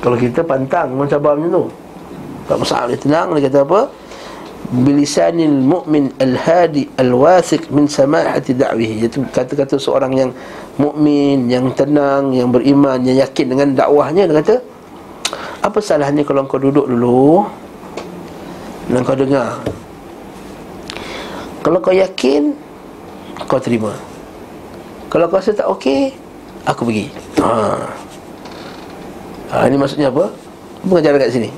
[0.00, 1.64] Kalau kita pantang Mencabar macam tu.
[2.48, 3.80] Tak Mus'ab dia tenang Dia kata apa?
[4.68, 10.30] Bilisanil mu'min al-hadi al-wathiq min samahati da'wihi iaitu kata-kata seorang yang
[10.76, 14.54] mukmin yang tenang yang beriman yang yakin dengan dakwahnya dia kata
[15.64, 17.48] apa salahnya kalau kau duduk dulu?
[18.88, 19.60] Dan kau dengar
[21.68, 22.56] kalau kau yakin
[23.44, 23.92] kau terima.
[25.12, 26.16] Kalau kau rasa tak okey
[26.64, 27.12] aku pergi.
[27.44, 27.52] Ha.
[29.52, 30.32] ha ini maksudnya apa?
[30.32, 31.52] Apa mengajar kat sini?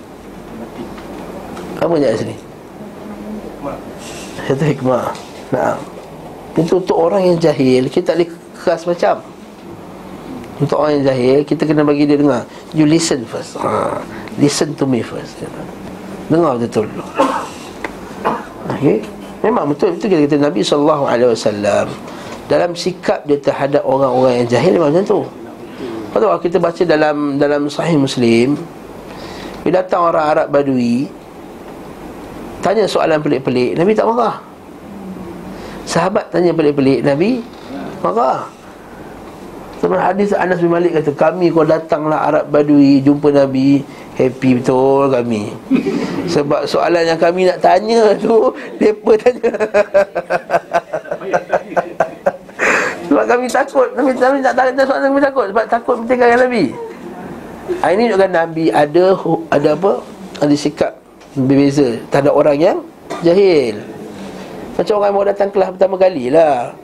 [1.78, 2.34] Apa mengajar kat sini?
[4.50, 5.14] Kata hikmah.
[5.54, 5.78] Nah
[6.58, 9.22] Itu untuk orang yang jahil Kita tak boleh keras macam.
[10.58, 12.42] Untuk orang yang jahil Kita kena bagi dia dengar.
[12.74, 13.54] You listen first.
[13.62, 14.02] Ha.
[14.42, 15.38] Listen to me first.
[16.26, 17.06] Dengar betul dulu
[18.74, 21.88] Okay Memang betul Itu kita kata Nabi SAW
[22.48, 25.20] Dalam sikap dia terhadap orang-orang yang jahil Memang macam tu.
[26.11, 28.59] Kalau kita baca dalam dalam sahih Muslim
[29.64, 31.09] Bila datang orang Arab Badui
[32.61, 34.37] Tanya soalan pelik-pelik Nabi tak marah.
[35.88, 37.40] Sahabat tanya pelik-pelik Nabi
[38.05, 38.44] marah.
[39.81, 43.81] Sebab hadis Anas bin Malik kata Kami kau datanglah Arab Badui Jumpa Nabi
[44.20, 45.48] Happy betul kami.
[46.28, 49.50] Sebab soalan yang kami nak tanya tu Mereka tanya.
[53.09, 55.46] Sebab kami takut Nabi, Nabi tak tanya soalan kami takut.
[55.48, 56.64] Sebab takut mentinggalkan Nabi.
[57.80, 59.16] Ini juga Nabi ada
[59.48, 60.04] Ada apa?
[60.44, 61.00] Ada sikap
[61.33, 61.96] berbeza.
[62.12, 62.76] Terhadap orang yang
[63.24, 63.80] jahil.
[64.76, 66.76] Macam orang yang mau datang kelas pertama kali lah.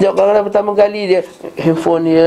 [0.00, 1.20] Jawab kalau pertama kali dia
[1.60, 2.26] Handphone dia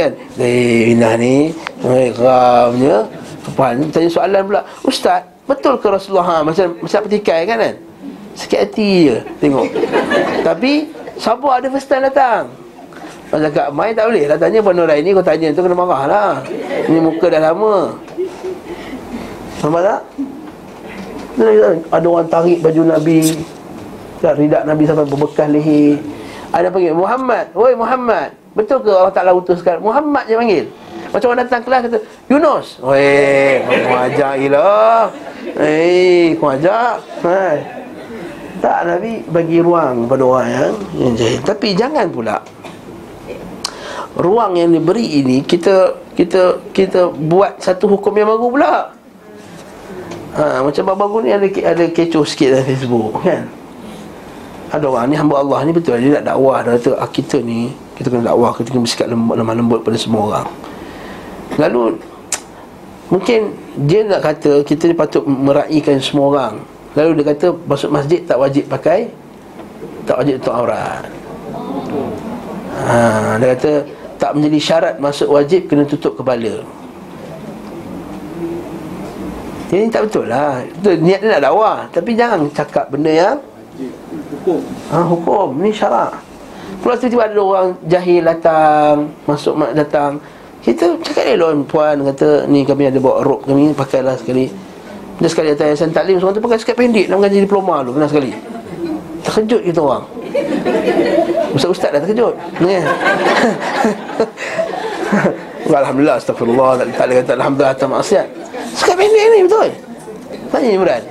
[0.00, 0.12] kan?
[0.36, 3.08] Eh Inah ni Eh Ramnya
[3.50, 7.74] Kepan Tanya soalan pula Ustaz Betul ke Rasulullah ha, Macam macam petikai kan kan?
[8.38, 9.66] Sikit hati je Tengok.
[10.46, 10.72] Tapi
[11.20, 12.48] Sabar ada first time datang.
[13.28, 16.02] Macam cakap Main tak boleh lah Tanya penuh lain ni Kau tanya tu kena marah
[16.08, 16.32] lah.
[16.88, 17.92] Ini muka dah lama.
[19.60, 20.00] Nampak tak?
[21.92, 23.20] Ada orang tarik baju Nabi.
[24.24, 26.00] Tak ridak Nabi sampai berbekas leher.
[26.56, 27.52] Ada panggil Muhammad.
[27.52, 28.32] Woi Muhammad.
[28.56, 29.78] Betul ke Allah Ta'ala utuskan?
[29.84, 30.64] Muhammad je panggil
[31.10, 31.98] Macam orang datang kelas kata
[32.30, 32.66] Yunus.
[32.78, 34.70] Woi Kau ajak gila.
[35.58, 37.02] Eh Kau ajak.
[37.26, 37.56] Hai.
[38.60, 42.36] Tak Nabi bagi ruang pada orang yang, yang jahil Tapi jangan pula.
[44.20, 48.74] Ruang yang diberi ini Kita kita kita buat satu hukum yang baru pula.
[50.36, 53.48] Ha, macam baru-baru ni ada ada kecoh sikit dalam Facebook kan.
[54.70, 55.96] Ada orang ni hamba Allah ni betul.
[55.96, 59.34] Dia nak dakwah dia kata ah, kita ni kita kena dakwah kita kena bersikap lembut
[59.40, 60.46] lemah lembut pada semua orang.
[61.60, 62.00] Lalu
[63.12, 63.52] mungkin
[63.84, 66.54] dia nak kata kita ni patut meraihkan semua orang.
[66.96, 69.12] Lalu dia kata masuk masjid tak wajib pakai
[70.08, 71.04] tak wajib tutup aurat.
[72.80, 73.72] Ha, dia kata
[74.16, 76.64] tak menjadi syarat masuk wajib kena tutup kepala.
[79.70, 83.38] Ini tak betul lah Itu niat dia nak dakwah Tapi jangan cakap benda yang
[84.34, 86.18] Hukum ha, Hukum Ini syarak
[86.82, 90.18] Kalau tiba-tiba ada orang jahil datang Masuk mak datang
[90.60, 94.52] Kita cakap dia loh Puan kata Ni kami ada bawa rope kami Pakailah sekali.
[95.20, 98.06] Dia sekali datang Yayasan Taklim Seorang tu pakai sekat pendek Nak mengaji diploma tu Kena
[98.08, 98.30] sekali.
[99.20, 100.04] Terkejut kita orang.
[101.52, 102.34] Ustaz-ustaz dah terkejut
[105.80, 108.26] Alhamdulillah Astagfirullah Tak boleh kata Alhamdulillah Tak maksiat.
[108.76, 109.68] Sekat pendek ni betul?
[110.50, 111.02] Tanya Imran.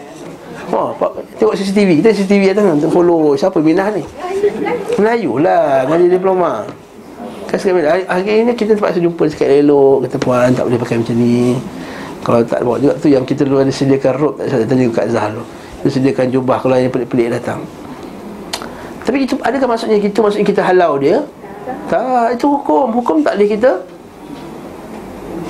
[0.69, 0.93] Oh,
[1.41, 4.05] tengok CCTV Kita CCTV atas follow Siapa minah ni?
[5.01, 6.65] Melayu lah Ngaji diploma
[7.49, 11.15] Kan sekarang Hari ni kita terpaksa jumpa Sekat elok Kata puan Tak boleh pakai macam
[11.17, 11.57] ni.
[12.21, 15.25] Kalau tak bawa juga tu Yang kita dulu ada sediakan rope Tak tanya Kak Zah
[15.33, 15.43] tu.
[15.81, 17.65] Kita sediakan jubah Kalau yang pelik-pelik datang.
[19.01, 21.25] Tapi itu adakah maksudnya Kita maksudnya kita halau dia?
[21.89, 22.93] Tak Itu hukum.
[22.93, 23.71] Hukum tak boleh kita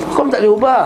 [0.09, 0.83] Hukum tak boleh ubah.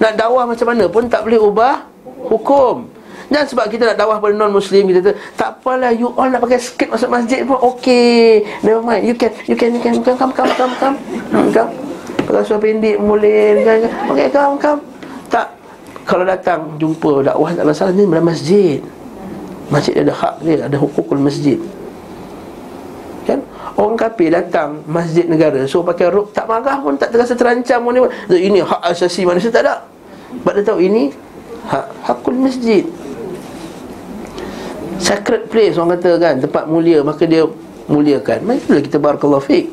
[0.00, 1.90] Nak dakwah macam mana pun tak boleh ubah
[2.30, 2.99] hukum
[3.30, 6.58] Jangan sebab kita nak dakwah pada non-muslim kita tu, tak apalah you all nak pakai
[6.58, 8.42] skirt masuk masjid pun okey.
[8.66, 9.06] Never mind.
[9.06, 10.96] You can you can you can come come come come come.
[11.30, 11.70] Hmm, come.
[12.26, 13.62] Kalau suara pendek boleh.
[14.10, 14.82] Okey come come.
[15.30, 15.46] Tak
[16.02, 18.82] kalau datang jumpa dakwah tak masalah ni dalam masjid.
[19.70, 21.54] Masjid ada hak dia, ada hukukul masjid.
[23.22, 23.46] Kan?
[23.78, 28.08] Orang kafir datang masjid negara So pakai rok tak marah pun Tak terasa terancam pun
[28.32, 29.84] Ini hak asasi manusia tak ada
[30.40, 31.12] Sebab dia tahu ini
[31.68, 32.82] Hak hakul masjid
[35.00, 37.48] Sacred place orang kata kan Tempat mulia Maka dia
[37.88, 38.44] muliakan.
[38.44, 39.72] Marilah kita barakallahu fiqh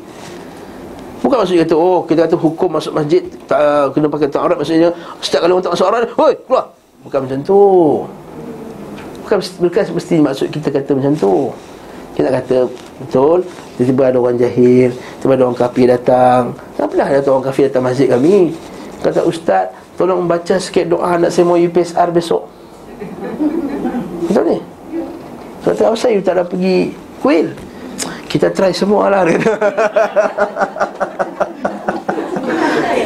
[1.20, 4.90] Bukan maksudnya kata Oh kita kata hukum masuk masjid tak, uh, Kena pakai ta'arat Maksudnya
[5.20, 6.66] Setiap kali orang tak masuk arat Hoi keluar.
[6.98, 7.60] Bukan macam tu.
[9.22, 11.52] Bukan, bukan mesti maksud kita kata macam tu.
[12.16, 12.56] Kita kata
[13.04, 13.44] Betul
[13.76, 16.42] Tiba-tiba ada orang jahil Tiba-tiba ada orang kafir datang.
[16.74, 18.56] Kenapa dah ada orang kafir datang masjid kami.
[19.04, 22.46] Kata ustaz Tolong baca sikit doa Nak saya mau UPSR besok.
[24.30, 24.77] Betul ni
[25.68, 27.52] Kata apa saya tak ada pergi kuil?
[28.24, 29.28] Kita try semua lah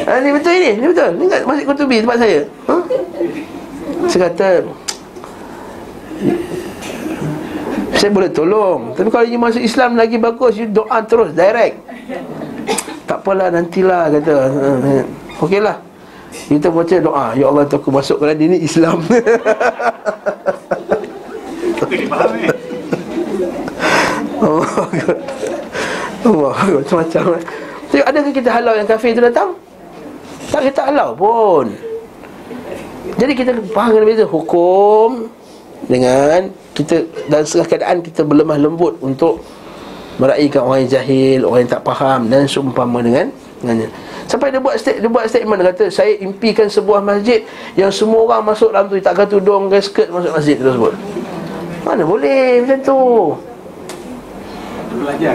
[0.07, 1.11] ha, Ni betul ini Ni betul.
[1.19, 2.47] Ni kat Masjid Kutubi tempat saya?
[2.71, 2.75] Ha?
[4.07, 4.63] Saya kata
[7.93, 8.91] saya boleh tolong.
[8.99, 11.79] Tapi kalau you masuk Islam lagi bagus You doa terus, direct.
[13.07, 14.33] Tak apalah, nantilah kata.
[15.39, 15.79] Okey lah.
[16.33, 19.05] Kita baca doa Ya Allah, aku masuk ke ini Islam
[26.27, 27.23] Allah Macam-macam
[27.91, 29.55] Tengok, adakah kita halau yang kafir itu datang?
[30.51, 31.71] Tak kita halau pun
[33.19, 35.31] Jadi kita faham beza Hukum
[35.87, 39.45] Dengan kita dalam setengah keadaan kita berlemah lembut untuk
[40.17, 43.29] meraihkan orang yang jahil, orang yang tak faham dan seumpama dengan
[43.61, 43.89] dengannya.
[44.25, 47.45] Sampai dia buat state, dia buat statement dia kata saya impikan sebuah masjid
[47.77, 50.93] yang semua orang masuk dalam tu tak kata tudung ke skirt masuk masjid tersebut.
[51.85, 53.01] Mana boleh macam tu?
[54.93, 55.33] Belajar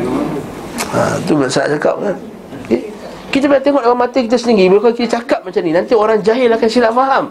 [0.88, 2.16] Ha, tu saya cakap kan.
[2.64, 2.88] Okay.
[3.28, 6.48] Kita boleh tengok dalam mata kita sendiri Bila kita cakap macam ni Nanti orang jahil
[6.48, 7.28] akan silap faham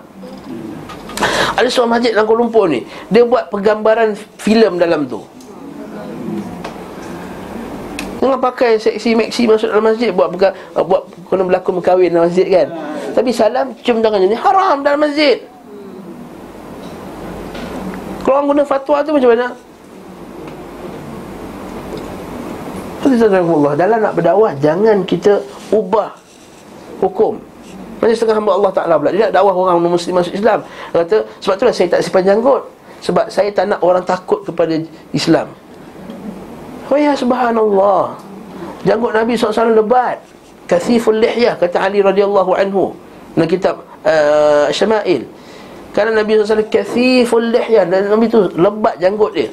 [1.58, 5.26] ada seorang masjid dalam Kuala Lumpur ni Dia buat pergambaran filem dalam tu
[8.22, 12.46] Jangan pakai seksi meksi masuk dalam masjid Buat buka, buat kena berlaku berkahwin dalam masjid
[12.46, 12.68] kan
[13.18, 15.42] Tapi salam cium tangannya ni haram dalam masjid
[18.22, 19.48] Kalau orang guna fatwa tu macam mana?
[23.16, 23.74] Allah?
[23.80, 25.40] Dalam nak berdakwah Jangan kita
[25.72, 26.28] ubah
[26.98, 27.38] Hukum.
[27.98, 29.10] Macam setengah hamba Allah Ta'ala pula.
[29.14, 30.62] Dia nak dakwah orang muslim masuk Islam.
[30.94, 32.64] Dia kata sebab itulah saya tak simpan janggut.
[33.02, 34.82] Sebab saya tak nak orang takut kepada
[35.14, 35.50] Islam.
[36.90, 38.18] Oh ya subhanallah.
[38.86, 40.22] Janggut Nabi SAW lebat.
[40.68, 42.94] Kathiful lihyah Kata Ali radhiyallahu anhu.
[43.34, 45.26] Dalam kitab uh, Syama'il.
[45.94, 47.86] Kerana Nabi SAW Kathiful lihyah.
[47.86, 49.50] Dan Nabi tu lebat janggut dia.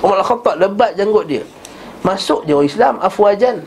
[0.00, 1.44] Umar Al-Khattab lebat janggut dia
[2.00, 3.60] Masuk dia orang Islam Afwajan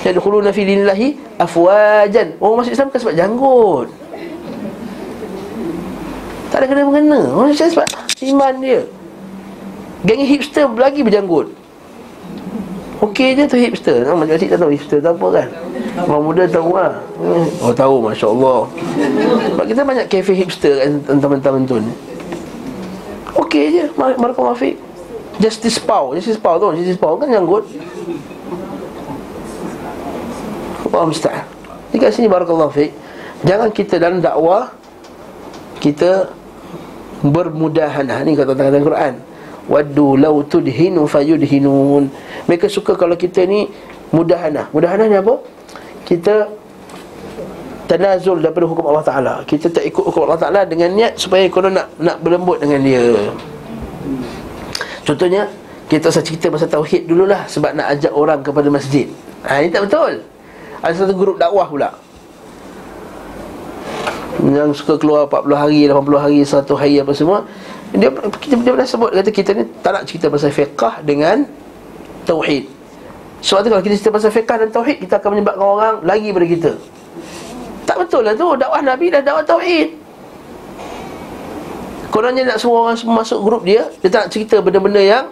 [0.00, 2.40] Yadkhuluna fi dinillahi afwajan.
[2.40, 3.88] Orang masuk Islam kan sebab janggut.
[6.48, 7.20] Tak ada kena mengena.
[7.36, 7.86] Orang Islam sebab
[8.32, 8.80] iman dia.
[10.08, 11.52] Geng hipster lagi berjanggut.
[13.04, 14.08] Okey je tu hipster.
[14.08, 15.48] Ha, macam tak tahu hipster tu apa kan.
[16.08, 16.96] Orang muda tahu lah.
[17.60, 18.60] Oh tahu Masya Allah.
[19.52, 21.92] Sebab kita banyak kafe hipster kan teman-teman tu ni.
[23.36, 23.84] Okey je.
[24.00, 24.80] Marka Mafiq.
[25.40, 26.12] Justice Pau.
[26.12, 26.68] Justice Pau tu.
[26.76, 27.64] Justice Pau kan janggut.
[30.90, 31.44] Allah musta'an
[31.90, 32.92] Jadi kat sini barakallahu fiqh
[33.46, 34.74] Jangan kita dalam dakwah
[35.78, 36.28] Kita
[37.22, 39.14] Bermudahanah Ini kata-kata Quran
[39.70, 42.10] Waddu law tudhinu fayudhinun
[42.50, 43.70] Mereka suka kalau kita ni
[44.10, 45.34] Mudahanah Mudahanah ni apa?
[46.02, 46.58] Kita
[47.86, 51.70] Tanazul daripada hukum Allah Ta'ala Kita tak ikut hukum Allah Ta'ala Dengan niat supaya kita
[51.70, 53.02] nak nak berlembut dengan dia
[55.10, 55.50] Contohnya
[55.90, 59.88] Kita usah cerita pasal Tauhid dululah Sebab nak ajak orang kepada masjid Ha, ini tak
[59.88, 60.20] betul
[60.84, 61.90] ada satu grup dakwah pula
[64.40, 67.38] Yang suka keluar 40 hari, 80 hari, 100 hari apa semua
[67.96, 71.48] Dia kita dia pernah sebut kata kita ni tak nak cerita pasal fiqah dengan
[72.30, 72.64] tauhid.
[73.40, 76.46] Sebab tu kalau kita cerita pasal fiqah dan tauhid kita akan menyebabkan orang lagi daripada
[76.46, 76.72] kita.
[77.88, 79.88] Tak betul lah tu dakwah Nabi dan dakwah tauhid.
[82.10, 85.30] Kononnya nak semua orang semua masuk grup dia, dia tak cerita benda-benda yang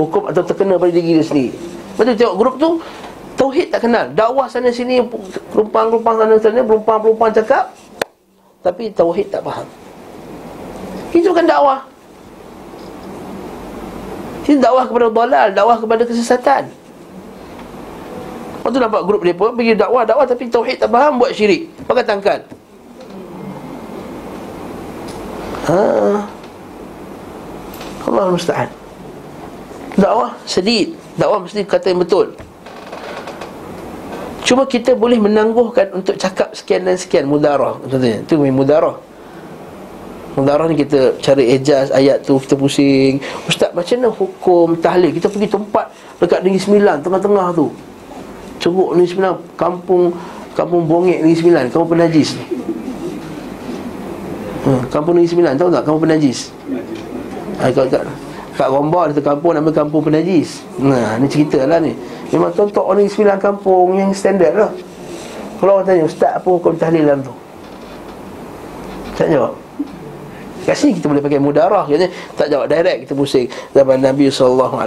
[0.00, 1.52] hukum atau terkena pada diri dia sendiri.
[1.94, 2.70] Betul tengok grup tu
[3.34, 4.10] Tauhid tak kenal.
[4.14, 5.02] Dakwah sana sini
[5.50, 7.74] Perumpang-perumpang sana sini Perumpang-perumpang cakap
[8.62, 9.66] Tapi Tauhid tak faham.
[11.10, 11.82] Itu bukan dakwah.
[14.46, 16.62] Itu dakwah kepada dalal Dakwah kepada kesesatan.
[18.62, 21.70] Waktu nampak grup dia Pergi dakwah, dakwah Tapi Tauhid tak faham Buat syirik.
[21.90, 22.42] Pakai tangkal
[25.68, 26.28] ha.
[28.04, 28.68] Allah musta'an.
[29.96, 30.92] Dakwah sedih.
[31.16, 32.34] Dakwah mesti kata yang betul.
[34.44, 37.24] Cuma kita boleh menangguhkan untuk cakap sekian dan sekian.
[37.24, 39.00] Mudarah contohnya itu mudarah.
[40.36, 43.22] Mudarah ni kita cari ejaz ayat tu kita pusing.
[43.48, 45.14] Ustaz macam mana hukum tahlil?
[45.16, 45.88] Kita pergi tempat
[46.20, 47.66] dekat Negeri Sembilan tengah-tengah tu.
[48.60, 50.12] Curug Negeri Sembilan kampung
[50.52, 51.62] kampung Bongek Negeri Sembilan.
[51.72, 52.36] Kampung penajis
[54.64, 55.82] hmm, kampung Negeri Sembilan tahu tak?
[55.84, 56.50] Kampung penajis.
[57.60, 58.02] Ha, kat, kat,
[58.56, 60.64] kat Romba ada kampung nama kampung penajis.
[60.80, 61.94] Nah ni cerita lah ni.
[62.32, 64.72] Memang contoh orang sembilan kampung yang standard lah.
[65.58, 67.34] Kalau orang tanya Ustaz apa hukum tahlil dalam tu?
[69.14, 69.54] Tak jawab.
[70.64, 71.84] Kat sini kita boleh pakai mudarah.
[71.84, 73.46] Katanya tak jawab direct kita pusing.
[73.76, 74.80] Zaman Nabi SAW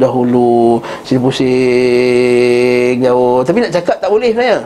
[0.00, 3.44] dahulu Sini pusing jauh.
[3.44, 4.58] Tapi nak cakap tak boleh sebenarnya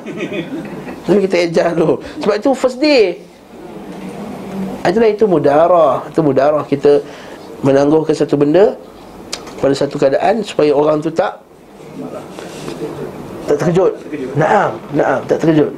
[1.04, 1.98] Tapi kita ejar dulu.
[2.22, 3.18] Sebab itu first day
[4.84, 6.04] Itulah itu mudarah.
[6.08, 7.00] Itu mudarah kita
[7.64, 8.76] menangguhkan satu benda
[9.56, 11.40] Pada satu keadaan Supaya orang tu tak
[13.44, 13.92] tak terkejut.
[14.40, 15.68] Naam, naam, tak terkejut.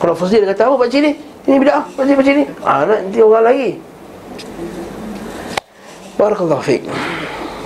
[0.00, 1.12] Kalau Fazil kata apa pakcik ni?
[1.44, 2.44] Ini bid'ah, pakcik pakcik ni?
[2.64, 3.70] Ah, nanti orang lagi.
[6.16, 6.88] Barakallahu fiqh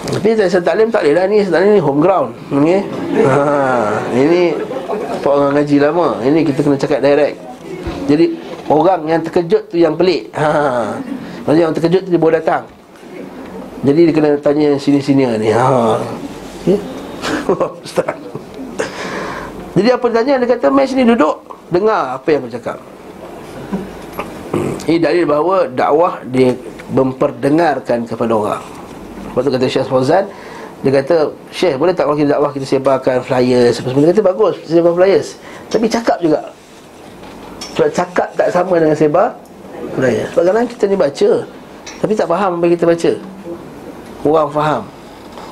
[0.07, 1.27] tapi saya taklim tak lah.
[1.27, 2.81] Ni Sebenarnya ni home ground okay?
[3.27, 4.55] ha, Ini
[5.27, 6.23] Orang ngaji lama.
[6.23, 7.35] Ini kita kena cakap direct.
[8.07, 10.35] Jadi Orang yang terkejut tu yang pelik.
[10.35, 10.98] Ha.
[11.46, 12.66] Maksudnya yang terkejut tu dia boleh datang.
[13.87, 15.55] Jadi dia kena tanya sini-sini ni.
[15.55, 15.94] Ha.
[17.87, 18.18] Ustaz.
[19.79, 20.35] Jadi apa dia tanya?
[20.42, 21.46] Dia kata Mai sini duduk.
[21.70, 22.79] Dengar apa yang aku cakap.
[24.87, 26.55] Ini dalil bahawa dakwah Dia
[26.94, 28.62] memperdengarkan kepada orang.
[29.31, 30.24] Lepas tu kata Syekh Fauzan
[30.81, 33.83] Dia kata Syekh boleh tak kalau kita dakwah Kita sebarkan flyers?
[33.83, 35.37] Dia kata bagus Sebar flyers.
[35.68, 36.56] Tapi cakap juga
[37.77, 39.37] Sebab cakap tak sama dengan sebar
[39.93, 41.31] flyers Sebab kadang kita ni baca
[42.01, 43.12] Tapi tak faham apa kita baca.
[44.25, 44.83] Orang faham.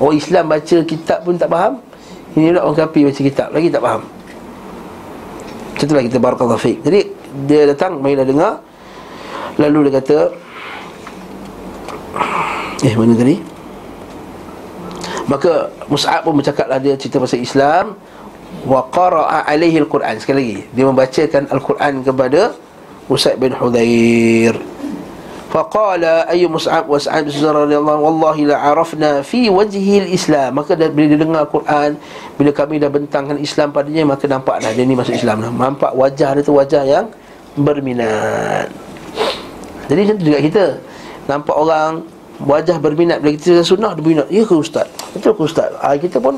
[0.01, 1.79] Orang Islam baca kitab pun tak faham.
[2.33, 4.01] Ini pula orang kafir baca kitab Lagi tak faham.
[5.71, 6.99] Macam itulah kita barakallahu fiqh Jadi
[7.45, 8.53] dia datang Marilah dengar.
[9.61, 10.17] Lalu dia kata
[12.81, 13.37] Eh mana tadi?
[15.25, 17.97] Maka Mus'ab pun bercakaplah dia cerita pasal Islam
[18.65, 22.41] Wa qara'a alaihi al-Quran Sekali lagi Dia membacakan Al-Quran kepada
[23.05, 24.57] Usaid bin Hudayr
[25.55, 30.51] Faqala ayu Mus'ab wa Sa'ad bin Zurah radhiyallahu wallahi la arafna fi wajhi al-Islam.
[30.51, 31.95] Maka dah, bila dia dengar Quran,
[32.35, 35.51] bila kami dah bentangkan Islam padanya, maka nampaklah dia ni masuk Islam dah.
[35.55, 37.07] Nampak wajah dia tu wajah yang
[37.55, 38.67] berminat.
[39.87, 40.65] Jadi macam tu juga kita.
[41.31, 41.91] Nampak orang
[42.43, 44.27] wajah berminat bila kita sunnah dia berminat.
[44.27, 44.91] Ya ke ustaz?
[45.15, 45.71] Betul ke ustaz?
[45.79, 46.35] Ha, kita pun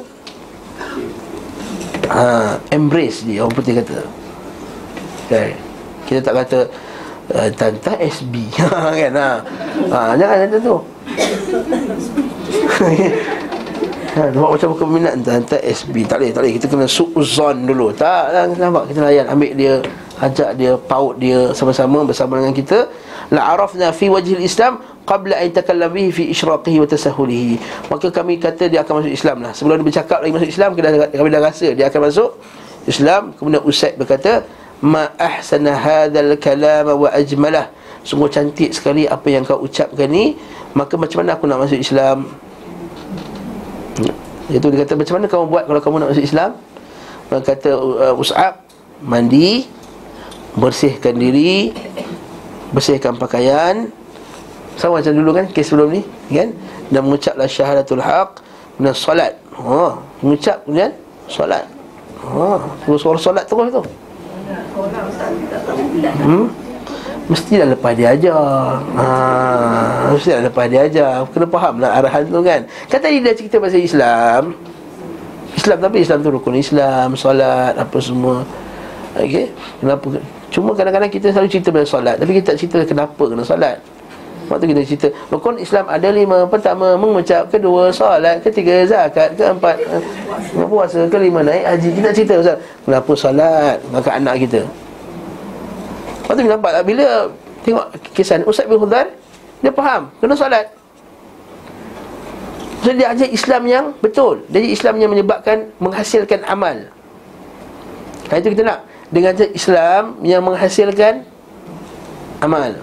[2.12, 4.00] ha, embrace dia orang putih kata.
[5.28, 5.60] Okay.
[6.08, 6.60] Kita tak kata
[7.36, 9.12] uh, Tanta SB kan?
[9.12, 9.30] Ha.
[9.92, 10.78] ha jangan macam tu.
[14.18, 16.54] Ha, nampak macam bukan minat Tanta SB Tak boleh, tak boleh.
[16.58, 17.94] Kita kena su'uzon dulu.
[17.94, 18.90] Tak, tak nampak.
[18.90, 19.30] Kita layan.
[19.30, 19.78] Ambil dia
[20.18, 22.90] Ajak dia Paut dia Sama-sama Bersama dengan kita.
[23.30, 27.56] La'arafna fi wajhil Islam Qabla an takallam bihi fi ishraqihi wa tasahulihi.
[27.88, 29.56] Maka kami kata dia akan masuk Islam lah.
[29.56, 32.30] Sebelum dia bercakap lagi masuk Islam Kami dah rasa dia akan masuk
[32.84, 33.32] Islam.
[33.40, 34.44] Kemudian Usaid berkata
[34.84, 37.72] ma ahsana hadzal kalam wa ajmalah.
[38.04, 40.36] Sungguh cantik sekali apa yang kau ucapkan ni.
[40.76, 42.28] Maka macam mana aku nak masuk Islam?
[44.52, 46.52] Itu dia kata macam mana kamu buat kalau kamu nak masuk Islam?
[47.32, 48.60] Maka kata uh, Us'ab
[49.04, 49.68] mandi
[50.58, 51.70] bersihkan diri
[52.74, 53.94] bersihkan pakaian
[54.78, 56.54] sama macam dulu kan kes sebelum ni kan?
[56.94, 58.40] Dan mengucaplah syahadatul haq
[58.78, 60.94] dan solat ha mengucap kemudian
[61.26, 61.66] solat
[62.22, 63.84] ha terus suara solat terus tu.
[66.24, 66.48] Hmm?
[67.28, 68.80] Mestilah lepas dia ajar.
[68.96, 71.28] Ha, Mestilah lepas dia ajar.
[71.36, 72.64] Kena faham lah arahan tu kan.
[72.88, 74.56] Kan tadi dia cerita pasal Islam.
[75.60, 78.48] Islam tapi Islam tu rukun Islam Solat apa semua.
[79.18, 79.50] Okay
[79.82, 80.22] Kenapa?
[80.54, 83.82] Cuma kadang-kadang kita selalu cerita pasal solat Tapi kita tak cerita kenapa kena solat
[84.48, 86.48] Waktu kita cerita Rukun Islam ada lima.
[86.48, 87.52] Pertama mengucap.
[87.52, 88.40] Kedua solat.
[88.42, 89.36] Ketiga zakat.
[89.36, 91.90] Keempat uh, Puasa Kelima naik haji.
[92.00, 94.62] Kita cerita Ustaz Kenapa solat Maka anak kita.
[96.28, 97.08] Waktu kita nampak Bila
[97.68, 99.12] Tengok kisah Ustaz bin Khudar
[99.60, 100.66] Dia faham Kena solat.
[102.82, 104.48] So dia ajar Islam yang betul.
[104.48, 106.88] Jadi Islam yang menyebabkan Menghasilkan amal.
[108.32, 108.80] Hari itu kita nak.
[109.08, 111.24] Dengan Islam yang menghasilkan
[112.44, 112.76] Amal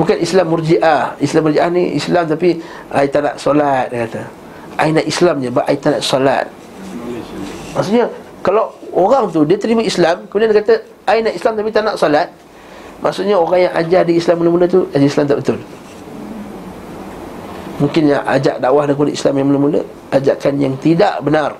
[0.00, 1.12] Bukan Islam murjiah.
[1.20, 2.56] Islam murjiah ni Islam tapi
[2.88, 4.22] I tak nak solat Dia kata.
[4.80, 6.46] I nak Islam je But I tak nak solat.
[7.76, 8.08] Maksudnya
[8.40, 10.74] Kalau orang tu Dia terima Islam Kemudian dia kata
[11.12, 12.32] I nak Islam tapi tak nak solat
[13.04, 15.58] Maksudnya orang yang ajar di Islam mula-mula tu Ajar Islam tak betul.
[17.82, 19.80] Mungkin yang ajak dakwah dan Islam yang mula-mula
[20.12, 21.56] Ajakan yang tidak benar.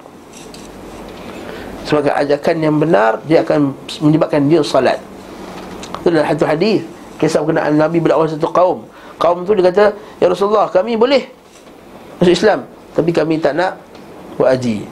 [1.85, 4.97] Sebagai ajakan yang benar Dia akan menyebabkan dia salat
[6.01, 6.92] Itu satu hadis
[7.23, 8.83] Kisah berkenaan Nabi berdakwah satu kaum.
[9.23, 11.23] Kaum tu dia kata Ya Rasulullah kami boleh
[12.19, 13.79] Masuk Islam Tapi kami tak nak
[14.35, 14.83] Buat haji.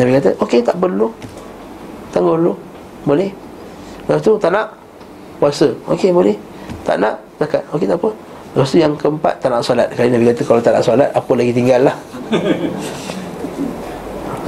[0.00, 1.12] Nabi kata Okey tak perlu.
[2.08, 2.56] Tangguh dulu
[3.04, 3.28] Boleh.
[4.08, 4.72] Lepas tu tak nak
[5.36, 5.68] Puasa.
[5.92, 6.32] Okey boleh.
[6.88, 7.60] Tak nak Zakat.
[7.76, 8.08] Okey tak apa.
[8.56, 9.92] Lepas tu yang keempat Tak nak solat.
[9.92, 11.96] Kali Nabi kata Kalau tak nak solat Apa lagi tinggal lah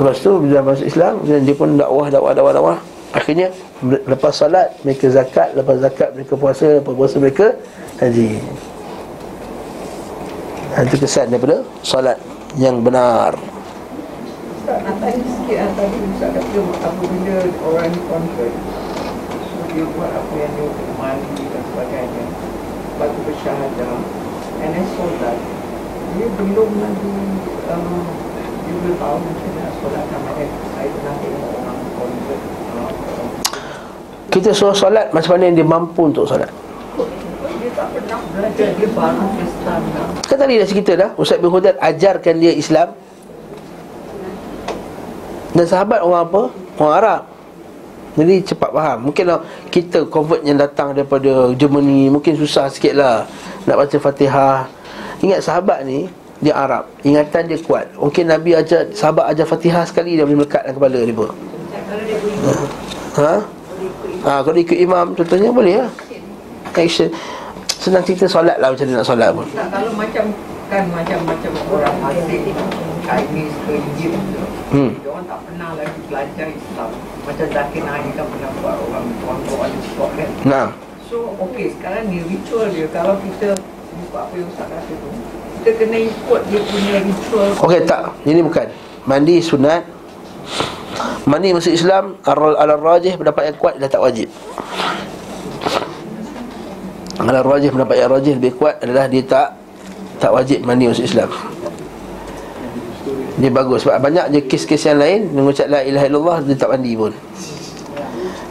[0.01, 2.77] Lepas tu Bila masuk Islam Dia pun dakwah Dakwah dakwah dakwah
[3.13, 3.53] Akhirnya
[3.85, 7.47] Lepas solat Mereka zakat Lepas zakat Mereka puasa Lepas puasa mereka
[8.01, 8.41] Haji.
[10.75, 12.19] Itu kesan daripada Solat
[12.59, 13.33] Yang benar.
[14.65, 17.37] Nak tanya sikit lah tadi Ustaz kata apabila
[17.69, 18.55] orang convert
[19.45, 22.25] so dia buat apa yang dia mandi dan sebagainya.
[22.33, 23.97] Lepas tu bersyahadah.
[24.65, 25.37] And then solat.
[26.17, 27.13] Dia belum lagi
[27.69, 28.09] um,
[28.65, 30.05] dia belum tahu macam mana solat.
[30.09, 32.43] Sama saya pernah tengok orang convert
[34.35, 36.51] Kita suruh solat Macam mana yang dia mampu untuk solat.
[40.27, 42.91] Kan tadi dah cerita dah Ustaz bin Hudad ajarkan dia Islam.
[45.55, 46.43] Dan sahabat orang apa?
[46.83, 47.23] Orang Arab.
[48.15, 48.99] Jadi cepat faham.
[49.11, 49.39] Mungkin lah
[49.71, 53.27] kita convert yang datang daripada Germany Mungkin susah sikit lah
[53.67, 54.67] Nak baca fatihah.
[55.23, 56.11] Ingat sahabat ni
[56.43, 56.91] Dia Arab.
[57.07, 57.91] Ingatan dia kuat.
[57.99, 61.31] Mungkin Nabi ajar Sahabat ajar fatihah sekali Dia boleh melekat dalam kepala dia pun.
[61.31, 61.35] Ha?
[63.15, 63.35] Ha,
[64.25, 65.91] kalau ikut imam contohnya boleh lah.
[66.73, 67.13] Action.
[67.69, 69.45] Senang cerita solat lah macam dia nak solat pun.
[69.53, 70.25] Tak, kalau macam
[70.73, 72.57] kan macam-macam orang asing
[73.05, 74.45] Chinese ke Egypt tu.
[74.75, 74.91] Hmm.
[75.07, 76.91] orang tak pernah lagi belajar Islam.
[77.29, 80.67] Macam Zakir Naik kan pernah buat orang tuan-tuan di Scotland Nah.
[81.05, 82.89] So okey sekarang ni ritual dia.
[82.89, 83.53] Kalau kita
[84.09, 85.09] buat apa yang Ustaz kata tu
[85.61, 87.49] kita kena ikut dia punya ritual.
[87.61, 88.03] Okey tak.
[88.25, 88.67] Ini bukan.
[89.05, 89.85] Mandi sunat
[91.25, 94.29] Mandi masuk Islam Al-Rajih pendapat yang kuat Dah tak wajib.
[97.19, 99.57] Al-Rajih pendapat yang rajih Lebih kuat adalah dia tak
[100.21, 101.31] Tak wajib mandi masuk Islam.
[103.35, 103.83] Dia bagus.
[103.83, 107.13] Sebab banyak je kes-kes yang lain Mengucap la ilaha illallah Dia tak mandi pun.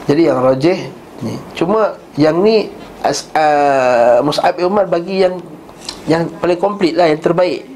[0.04, 0.80] Jadi yang rajih
[1.24, 1.34] ni.
[1.56, 2.56] Cuma Yang ni
[3.04, 5.40] as, uh, Mus'ab Umar bagi yang
[6.08, 7.73] Yang paling komplit lah Yang terbaik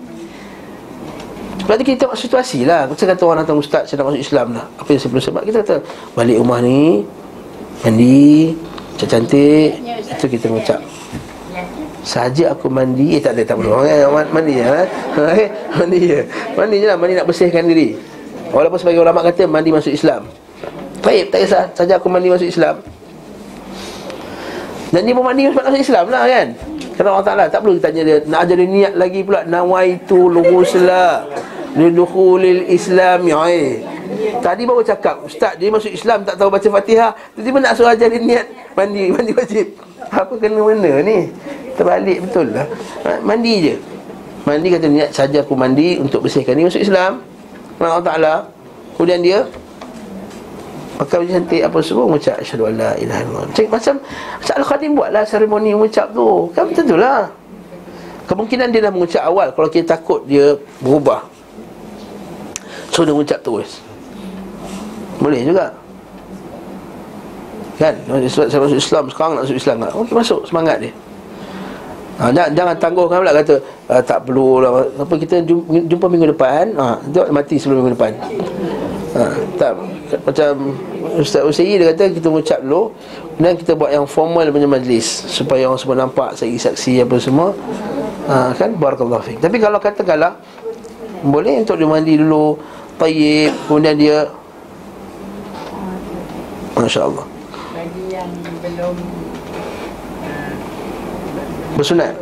[1.68, 2.88] Berarti kita tengok situasi lah.
[2.88, 5.42] Kita kata orang datang ustaz Saya nak masuk Islam lah Apa yang saya perlu sebab
[5.44, 5.76] Kita kata
[6.16, 7.04] Balik rumah ni
[7.84, 8.56] Mandi
[8.96, 9.70] Cantik-cantik
[10.16, 10.82] Itu kita mengucap.
[12.08, 13.20] Saja aku mandi.
[13.20, 13.84] Eh tak ada tak perlu
[14.32, 14.88] Mandi je eh?
[15.44, 16.20] eh, Mandi je.
[16.56, 16.98] Mandi je lah.
[16.98, 18.00] Mandi nak bersihkan diri.
[18.50, 20.24] Walaupun sebagai ulama kata Mandi masuk Islam.
[21.04, 21.64] Baik tak kisah.
[21.76, 22.80] Saja aku mandi masuk Islam.
[24.92, 26.48] Dan dia pun mandi masuk Islam lah kan?
[26.96, 29.46] Kerana Allah Ta'ala tak perlu tanya dia Nak ajar dia niat lagi pula?
[29.46, 31.30] Nawaitu lughusla
[31.78, 33.86] Lidukhulil Islam ya eh.
[34.42, 37.14] Tadi baru cakap Ustaz dia masuk Islam Tak tahu baca fatihah.
[37.38, 39.78] Tiba-tiba nak suruh ajar dia niat Mandi Mandi wajib
[40.10, 41.30] Apa kena mana ni?
[41.78, 42.66] Terbalik betul lah.
[43.06, 43.76] Ha, Mandi je.
[44.50, 47.22] Mandi kata niat saja aku mandi Untuk bersihkan ni masuk Islam.
[47.78, 48.34] Allah Ta'ala.
[48.98, 49.46] Kemudian dia
[50.98, 53.46] Pakai baju cantik apa semua Mengucap Asyadu an la ilaha illallah.
[53.54, 56.50] Macam, macam Al-Khadim buatlah seremoni mengucap tu.
[56.58, 57.30] Kan tentulah
[58.26, 61.37] Kemungkinan dia dah mengucap awal Kalau kita takut dia berubah
[62.98, 63.78] So dia mengucap terus.
[65.22, 65.70] Boleh juga.
[67.78, 67.94] Kan?
[68.10, 69.76] Sebab saya masuk Islam Sekarang nak masuk Islam.
[69.86, 70.42] Tak Okey masuk.
[70.50, 70.90] Semangat dia.
[72.18, 73.62] Ha, jangan, jangan tangguhkan pula kata
[73.94, 74.82] ah, Tak perlu lah.
[74.98, 76.74] Apa kita jumpa, jumpa minggu depan.
[76.74, 78.18] Ha, Tengok mati sebelum minggu depan.
[79.14, 79.22] Ha,
[79.62, 79.72] Tak.
[80.26, 80.52] Macam
[81.22, 82.98] Ustaz Usai dia kata Kita mengucap dulu
[83.38, 87.54] Dan kita buat yang formal punya majlis Supaya orang semua nampak Saksi-saksi apa semua.
[88.26, 88.74] Ha, Kan?
[88.74, 90.34] Barakallahu fiqh Tapi kalau katakanlah
[91.22, 92.58] Boleh untuk dia mandi dulu
[92.98, 93.54] Tayyib.
[93.70, 94.18] Kemudian dia
[96.78, 97.26] Masya Allah.
[97.74, 98.30] Bagi yang
[98.62, 98.96] belum
[100.26, 100.54] uh,
[101.78, 102.14] Bersunat?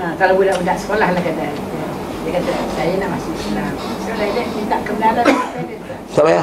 [0.00, 1.48] Ha, kalau budak-budak sekolah lah kata.
[2.20, 3.72] Dia kata saya nak masuk Islam.
[4.04, 5.24] So like that minta kebenaran.
[5.24, 5.78] Dia.
[6.10, 6.42] Tak payah.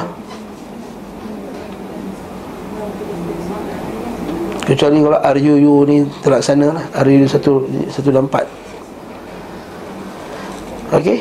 [4.64, 6.86] Kecuali kalau RUU ni terlaksana lah.
[7.04, 8.48] RUU 1, 124
[10.96, 11.20] Okey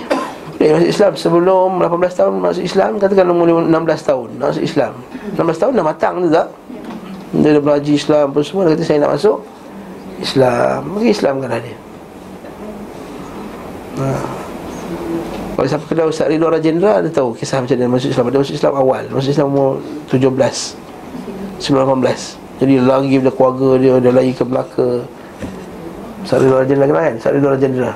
[0.67, 3.71] Boleh masuk Islam sebelum 18 tahun masuk Islam Katakan umur 16
[4.03, 4.93] tahun masuk Islam.
[5.39, 6.51] 16 tahun dah matang tu tak?
[7.39, 9.39] Dia dah belajar Islam apa semua Dia kata saya nak masuk
[10.19, 10.79] Islam.
[10.91, 11.79] Mungkin Islam kan dia
[14.03, 14.07] ha.
[15.55, 18.25] Kalau siapa kenal Ustaz Ridho Rajendra Dia tahu kisah macam dia masuk Islam.
[18.35, 19.03] Dia masuk Islam awal.
[19.14, 19.71] Masuk Islam umur
[20.11, 25.07] 17 Sebelum 18 Jadi lari dari keluarga dia Dia lari ke Melaka.
[26.27, 27.93] Ustaz Ridwan Rajendra kan Ustaz Ridwan Rajendra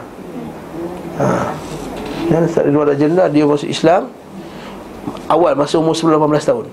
[1.19, 1.51] ha.
[2.31, 4.07] Dan Ustaz Ridwan Rajendra Dia masuk Islam
[5.31, 6.67] Awal masa umur 18 tahun.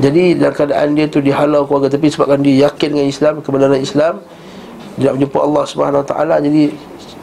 [0.00, 1.90] Jadi dalam keadaan dia tu Dihalau keluarga.
[1.90, 4.22] Tapi sebabkan dia yakin dengan Islam Kebenaran Islam
[4.94, 6.70] Dia nak menjumpa Allah Subhanahu Taala Jadi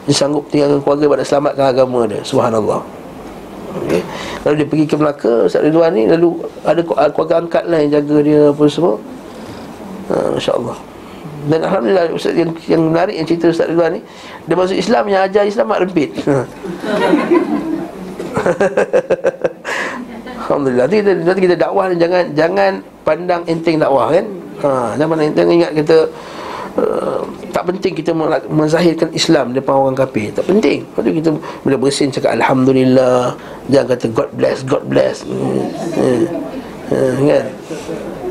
[0.04, 2.20] Dia sanggup tinggalkan keluarga Pada selamatkan agama dia.
[2.20, 2.84] Subhanallah.
[3.84, 4.00] Okay.
[4.44, 8.16] Lalu dia pergi ke Melaka Ustaz Ridwan ni Lalu ada keluarga angkat lah Yang jaga
[8.20, 8.94] dia apa semua.
[10.08, 10.87] Ha, Masya Allah
[11.46, 14.00] Dan Alhamdulillah Ustaz yang, yang menarik Yang cerita Ustaz Ridwan ni
[14.50, 16.10] Dia masuk Islam Yang ajar Islam mak rempit.
[20.48, 20.84] Alhamdulillah.
[20.88, 22.72] Nanti kita, nanti kita dakwah ni Jangan jangan
[23.06, 24.26] pandang enteng dakwah kan?
[24.64, 25.46] Ha, Jangan pandang enteng.
[25.52, 25.96] Ingat kita
[26.80, 27.22] uh,
[27.54, 28.10] Tak penting kita
[28.48, 30.34] menzahirkan Islam Depan orang kafir.
[30.34, 30.82] Tak penting.
[30.82, 31.30] Lepas tu kita
[31.62, 33.36] Bila bersin cakap Alhamdulillah
[33.70, 35.22] Jangan kata God bless God bless.
[35.22, 35.68] Hmm.
[35.94, 36.24] Hmm.
[36.88, 37.28] Hmm.
[37.28, 37.44] Kan?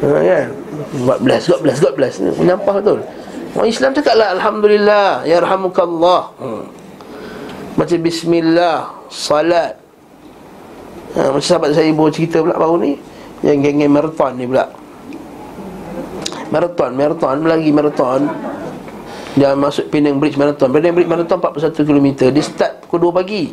[0.01, 3.03] Ha, Kan God bless, God bless, God bless Menyampah betul.
[3.59, 6.63] Orang Islam cakap lah Alhamdulillah Ya Rahmukallah hmm.
[7.75, 9.75] Baca Bismillah Salat.
[11.19, 12.95] Ha, Macam sahabat saya ibu cerita pula baru ni
[13.43, 14.65] Yang geng-geng marathon ni pula.
[16.47, 18.31] Marathon, marathon, lagi marathon.
[19.35, 20.71] Dia masuk Penang Bridge Marathon.
[20.71, 23.43] Penang Bridge Marathon 41 km Dia start pukul 2 pagi.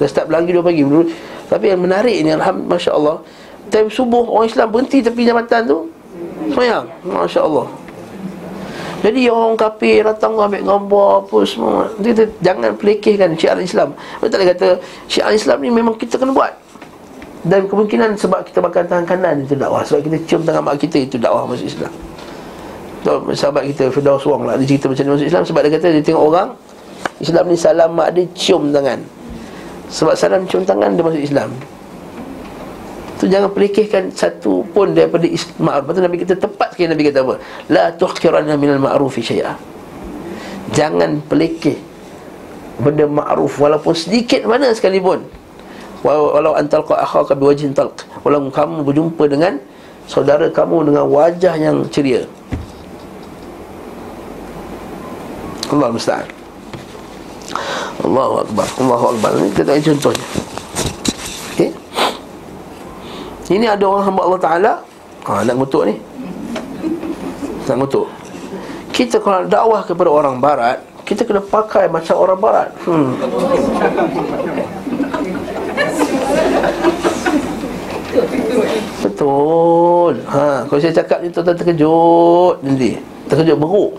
[0.00, 0.82] Dia start berlari 2 pagi.
[1.46, 3.16] Tapi yang menarik ni Alhamdulillah Masya Allah
[3.70, 5.78] Time subuh orang Islam berhenti tepi jambatan tu
[6.48, 6.88] Semayang?
[7.04, 7.68] Masya Allah
[9.00, 11.88] jadi orang kafir datang ambil gambar apa semua.
[11.96, 14.68] Kita jangan pelekehkan syiar Islam Betul tak kata
[15.08, 16.52] syiar Islam ni memang kita kena buat.
[17.40, 19.80] Dan kemungkinan sebab kita makan tangan kanan itu dakwah.
[19.80, 21.92] Sebab kita cium tangan mak kita itu dakwah masuk Islam.
[23.00, 25.42] Tuan sahabat kita Firdaus Wang lah Dia cerita macam ni masuk Islam.
[25.48, 26.48] Sebab dia kata dia tengok orang
[27.24, 29.00] Islam ni salam mak dia cium tangan.
[29.88, 31.48] Sebab salam cium tangan dia masuk Islam
[33.20, 35.28] Tu jangan pelekehkan satu pun daripada
[35.60, 35.92] ma'ruf.
[35.92, 37.34] Lepas Nabi kita tepat sekali Nabi kata apa?
[37.68, 39.60] La tuhqiranna minal ma'rufi syai'ah.
[40.72, 41.76] Jangan pelekeh
[42.80, 45.20] benda ma'ruf walaupun sedikit mana sekalipun.
[46.00, 48.08] Walau antalqa akhaka biwajhin talq.
[48.24, 49.60] Walau kamu berjumpa dengan
[50.08, 52.24] saudara kamu dengan wajah yang ceria.
[55.68, 56.24] Allah musta'an.
[58.00, 58.66] Allahu akbar.
[58.80, 59.30] Allahu akbar.
[59.36, 60.49] Ini kita contohnya.
[63.50, 64.72] Ini ada orang hamba Allah Ta'ala?
[65.26, 65.98] Ha, Nak ngutuk ni.
[67.66, 68.06] Nak ngutuk.
[68.94, 72.68] Kita kalau dakwah kepada orang barat Kita kena pakai macam orang barat.
[72.86, 73.18] Hmm.
[79.02, 80.14] Betul.
[80.30, 83.02] Ha, Kalau saya cakap ni Tuan-tuan terkejut Nanti.
[83.26, 83.92] Terkejut beruk.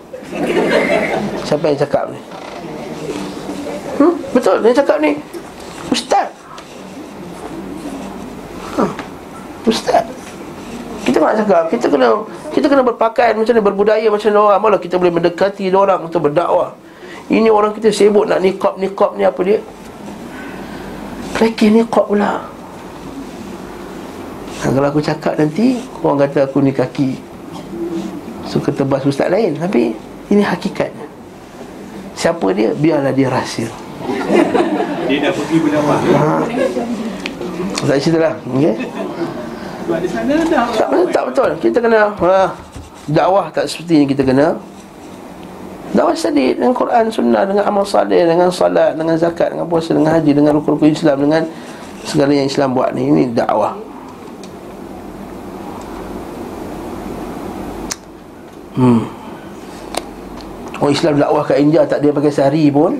[1.44, 2.20] Siapa yang cakap ni?
[4.00, 4.16] Hmm?
[4.32, 4.64] Betul.
[4.64, 5.12] Dia cakap ni
[5.92, 6.32] Ustaz
[9.66, 10.04] Ustaz
[11.06, 12.08] Kita nak cakap Kita kena
[12.52, 14.60] kita kena berpakaian macam ni Berbudaya macam ni orang.
[14.60, 16.76] Malah kita boleh mendekati orang Untuk berdakwah.
[17.32, 19.58] Ini orang kita sibuk nak nikab-nikab ni apa dia?
[21.32, 22.44] Pelakih nikab pula.
[24.60, 27.16] Dan kalau aku cakap nanti Orang kata aku ni kaki.
[28.44, 29.56] Suka tebas ustaz lain.
[29.56, 29.96] Tapi
[30.28, 31.08] ini hakikatnya.
[32.12, 32.76] Siapa dia?
[32.76, 33.72] Biarlah dia rahsia.
[35.08, 36.40] Dia dah pergi bernama ha.
[37.82, 38.74] Tak cerita lah okay?
[40.78, 41.50] Tak, tak betul.
[41.58, 42.54] Kita kena ha,
[43.10, 44.54] Dakwah tak seperti yang kita kena.
[45.92, 50.16] Dakwah sedih dengan Quran, Sunnah Dengan amal salih, dengan salat, dengan zakat Dengan puasa, dengan
[50.16, 51.42] haji, dengan rukun-rukun Islam Dengan
[52.08, 53.76] segala yang Islam buat ni Ini dakwah.
[58.72, 59.04] Hmm.
[60.80, 62.96] Orang Islam dakwah kat India Tak dia pakai sehari pun.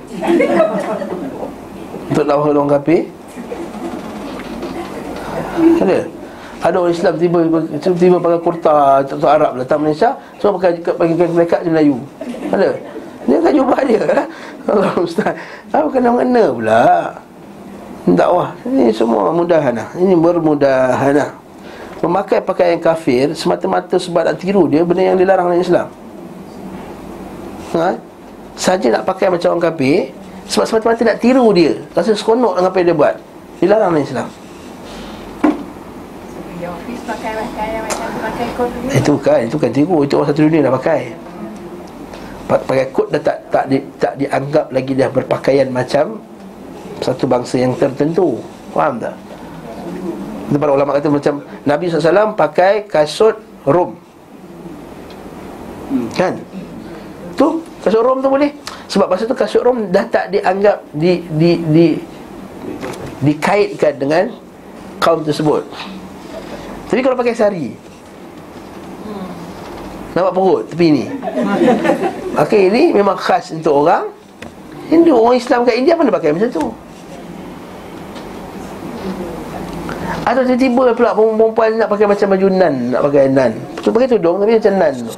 [2.12, 3.08] Untuk dakwah orang kafir.
[5.80, 6.21] Ada
[6.62, 7.38] ada orang Islam tiba
[7.98, 11.96] tiba pakai kurta atau Arab datang Malaysia semua pakai pakai kain mereka je Melayu.
[12.54, 12.70] Ada.
[13.26, 14.02] Dia kan jumpa dia?
[14.70, 15.34] Allah ustaz
[15.74, 16.82] tahu kena mengena pula?
[18.02, 18.54] Dakwah.
[18.62, 21.34] Ini semua mudahanah ini bermudahanah
[22.02, 25.90] memakai pakaian kafir semata-mata sebab nak tiru dia benda yang dilarang oleh Islam.
[27.74, 27.98] Ha?
[28.52, 30.14] saja nak pakai macam orang kafir
[30.46, 31.74] sebab semata-mata nak tiru dia.
[31.90, 33.14] Rasa seronok dengan apa yang dia buat.
[33.58, 34.30] Dilarang oleh Islam
[38.92, 41.00] itu kan, itu kan tiru Itu orang satu dunia dah pakai.
[42.46, 46.20] Pakai kot dah tak, tak, di, tak dianggap lagi dah berpakaian macam
[47.00, 48.38] Satu bangsa yang tertentu.
[48.76, 49.16] Faham tak?
[50.52, 53.96] Itu para ulama kata macam Nabi SAW pakai kasut Rom
[56.16, 56.40] Kan?
[57.36, 57.48] Tu,
[57.84, 58.48] kasut Rom tu boleh.
[58.88, 61.86] Sebab masa tu kasut Rom dah tak dianggap di, di, di,
[63.22, 64.24] Dikaitkan dengan
[64.98, 65.62] kaum tersebut.
[66.90, 67.91] Tapi kalau pakai sari
[70.12, 71.04] Nampak perut tepi ni?
[72.36, 74.12] Okey ini memang khas untuk orang
[74.92, 75.16] Hindu.
[75.16, 76.68] Orang Islam kat India mana pakai macam tu.
[80.22, 83.52] Atau tiba-tiba pula perempuan nak pakai macam baju nan Nak pakai nan.
[83.80, 85.08] Tu pakai tudung tapi macam nan tu.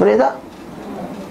[0.00, 0.32] Boleh tak?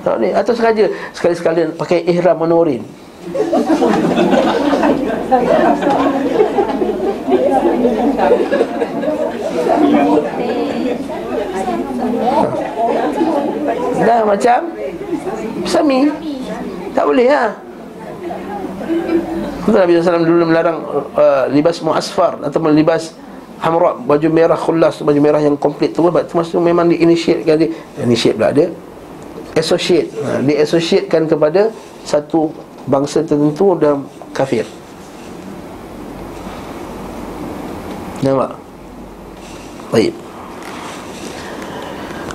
[0.05, 0.31] Tak boleh.
[0.37, 0.85] Atau sengaja
[1.17, 2.85] Sekali-sekala pakai ihram monorin
[13.99, 14.59] Dah macam
[15.67, 16.07] Sami.
[16.95, 17.53] Tak boleh lah
[19.63, 20.77] Betul Nabi SAW dulu melarang
[21.13, 23.13] uh, Libas mu'asfar Atau libas
[23.61, 27.69] hamra Baju merah khullas Baju merah yang komplit tu Termasuk memang di initiate kan dia
[28.01, 28.73] Initiate pula dia.
[29.53, 30.09] Associate.
[30.09, 31.69] Ha, Dia associatekan kepada
[32.07, 32.49] Satu
[32.89, 34.65] bangsa tertentu Dan kafir.
[38.25, 38.57] Nampak?
[39.93, 40.28] Baik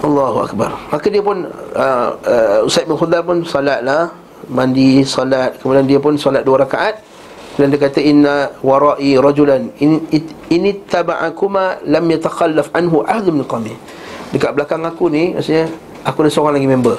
[0.05, 0.70] Allahu Akbar.
[0.92, 4.12] Maka dia pun uh, uh, Usaid bin Khudar pun salat lah
[4.52, 5.57] Mandi, salat.
[5.57, 7.00] Kemudian dia pun salat dua rakaat.
[7.57, 9.72] Dan dia kata Inna warai rajulan.
[9.80, 10.05] In,
[10.50, 13.72] Ini taba'akuma Lam yatakhallaf anhu ahdu min qami
[14.34, 15.70] Dekat belakang aku ni Maksudnya
[16.02, 16.98] Aku ada seorang lagi member.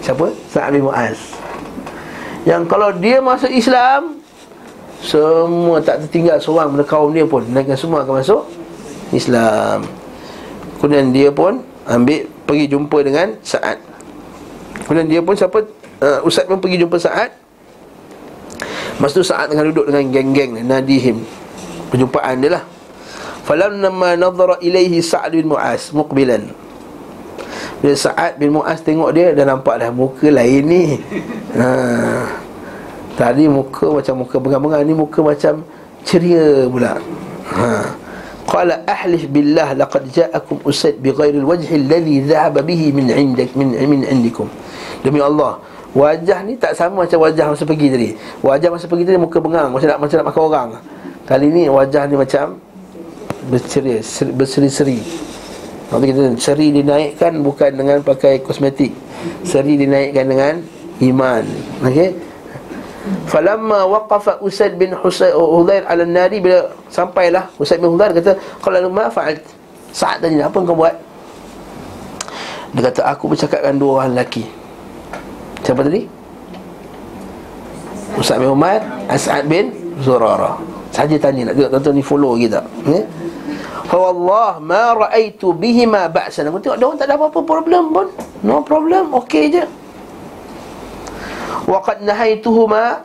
[0.00, 0.32] Siapa?
[0.48, 1.18] Sa'ad bin Mu'az.
[2.48, 4.22] Yang kalau dia masuk Islam
[5.02, 7.44] Semua tak tertinggal seorang Pada kaum dia pun.
[7.44, 8.42] Mereka semua akan masuk
[9.12, 9.84] Islam.
[10.78, 13.80] Kemudian dia pun ambil pergi jumpa dengan Sa'ad.
[14.84, 15.64] Kemudian dia pun siapa
[16.04, 17.48] uh, Ustaz pun pergi jumpa Sa'ad.
[18.98, 21.22] Masa tu Sa'ad tengah duduk dengan geng-geng Nadihim
[21.88, 22.64] Perjumpaan dia lah
[23.46, 26.50] Falamma nadhara ilaihi Sa'ad bin Mu'az Muqbilan
[27.78, 30.84] Bila Sa'ad bin Mu'az tengok dia Dah nampak dah muka lain ni
[31.54, 32.26] ha.
[33.14, 35.62] Tadi muka macam muka bengang-bengang Ni muka macam
[36.02, 36.98] ceria pula
[37.54, 37.97] Ha
[38.48, 44.00] Qala ahlif billah laqad ja'akum usaid bighairil wajhi alladhi dhahaba bihi min indak min min
[44.08, 44.48] indikum.
[45.04, 45.60] Demi Allah,
[45.92, 48.10] wajah ni tak sama macam wajah masa pergi tadi.
[48.40, 50.68] Wajah masa pergi tadi muka bengang macam nak macam nak makan orang.
[51.28, 52.56] Kali ni wajah ni macam
[53.52, 54.00] berceria,
[54.32, 55.00] berseri-seri.
[55.92, 58.96] Kalau kita seri dinaikkan bukan dengan pakai kosmetik.
[59.44, 60.54] Seri dinaikkan dengan
[61.04, 61.44] iman.
[61.84, 62.27] Okey?
[63.30, 69.06] Falamma waqafa Usaid bin Hudair ala nari bila sampailah Usaid bin Hudair kata qala ma
[69.08, 69.40] fa'alt?
[69.94, 70.94] Sa'ad tanya apa kau buat?
[72.76, 74.44] Dia kata aku bercakap dengan dua orang lelaki.
[75.64, 76.02] Siapa tadi?
[78.18, 79.70] Usaid bin Umar As'ad bin
[80.02, 80.58] Zurara
[80.90, 83.02] Saja tanya nak tengok tuan-tuan ni follow kita ya?
[83.88, 86.44] Fawallah ma ra'aitu bihima ba'san.
[86.52, 88.06] Aku tengok dia orang tak ada apa-apa problem pun.
[88.44, 89.64] No problem, okey je
[91.66, 93.02] Waqad nahaituhuma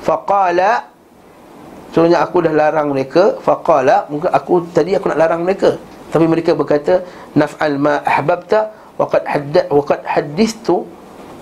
[0.00, 0.88] faqala
[1.90, 5.76] Sebenarnya aku dah larang mereka Faqala Mungkin aku Tadi aku nak larang mereka.
[6.08, 7.02] Tapi mereka berkata
[7.36, 10.86] Naf'al ma ahbabta Waqad hadda Waqad hadithtu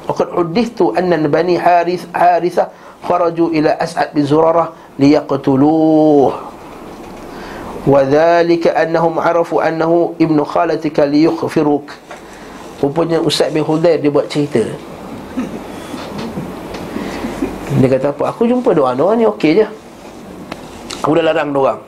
[0.09, 2.73] Waqad hudithtu Anna bani harith Harithah
[3.05, 6.35] Kharaju ila As'ad bin Zurarah Liyaqtuluh.
[7.87, 11.95] Wadhalika annahum arafu annahu Ibnu khalatika liyukhfiruk.
[12.83, 14.67] Rupanya Ustaz bin Hudair Dia buat cerita
[17.77, 18.33] dia kata apa?
[18.33, 19.67] Aku jumpa dua orang ni okey je.
[21.05, 21.81] Aku dah larang dua orang.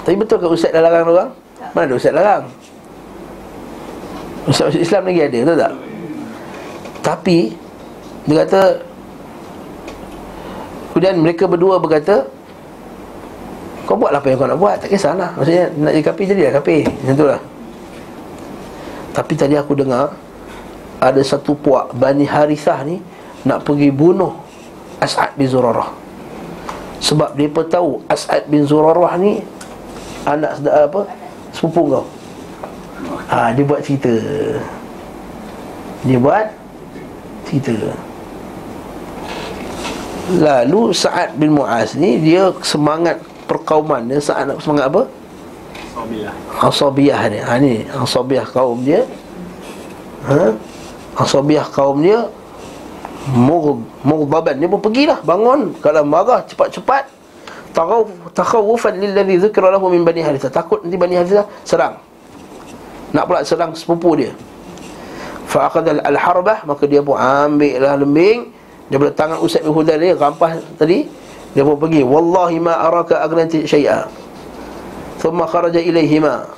[0.00, 1.30] Tapi betul ke ustaz dah larang dua orang?
[1.76, 2.44] Mana ada ustaz larang?
[4.48, 5.72] Ustaz Islam lagi ada, betul tak?
[7.04, 7.38] Tapi
[8.24, 8.60] dia kata
[10.92, 12.28] Kemudian mereka berdua berkata
[13.88, 16.52] Kau buat apa yang kau nak buat Tak kisahlah Maksudnya nak jadi kapi jadi lah
[16.60, 17.40] kapi Macam tu lah
[19.16, 20.12] Tapi tadi aku dengar
[21.00, 23.00] Ada satu puak Bani Harithah ni
[23.48, 24.49] Nak pergi bunuh
[25.00, 25.90] As'ad bin Zurarah.
[27.00, 29.40] Sebab pun tahu As'ad bin Zurarah ni
[30.28, 31.08] Anak apa
[31.50, 32.04] Sepupu kau.
[33.32, 34.12] Ha, Dia buat cerita.
[36.04, 36.46] Dia buat
[37.48, 37.74] Cerita.
[40.30, 43.18] Lalu Sa'ad bin Mu'az ni Dia semangat
[43.50, 44.06] perkauman.
[44.06, 45.02] Dia Sa'ad semangat apa?
[46.60, 47.74] Asabiyah ni ha, ni.
[47.90, 49.02] Asabiyah kaum dia.
[50.28, 50.54] Ha?
[51.18, 52.30] Asabiyah kaum dia
[53.28, 54.56] Mughdaban.
[54.56, 55.76] Dia pun pergilah Bangun.
[55.84, 57.04] Kalau marah cepat-cepat.
[58.34, 62.02] Takhawufan lilladhi zikra lahu min bani harithah Takut nanti bani harithah serang.
[63.14, 64.34] Nak pula serang sepupu dia.
[65.46, 68.50] Fa'aqadal al-harbah Maka dia pun ambil lah lembing.
[68.90, 71.06] Dia boleh tangan Ustaz bin Hudar dia Rampah tadi.
[71.54, 74.10] Dia pun pergi Wallahi ma araka agnati syai'a.
[75.22, 76.48] Thumma kharaja ilaihima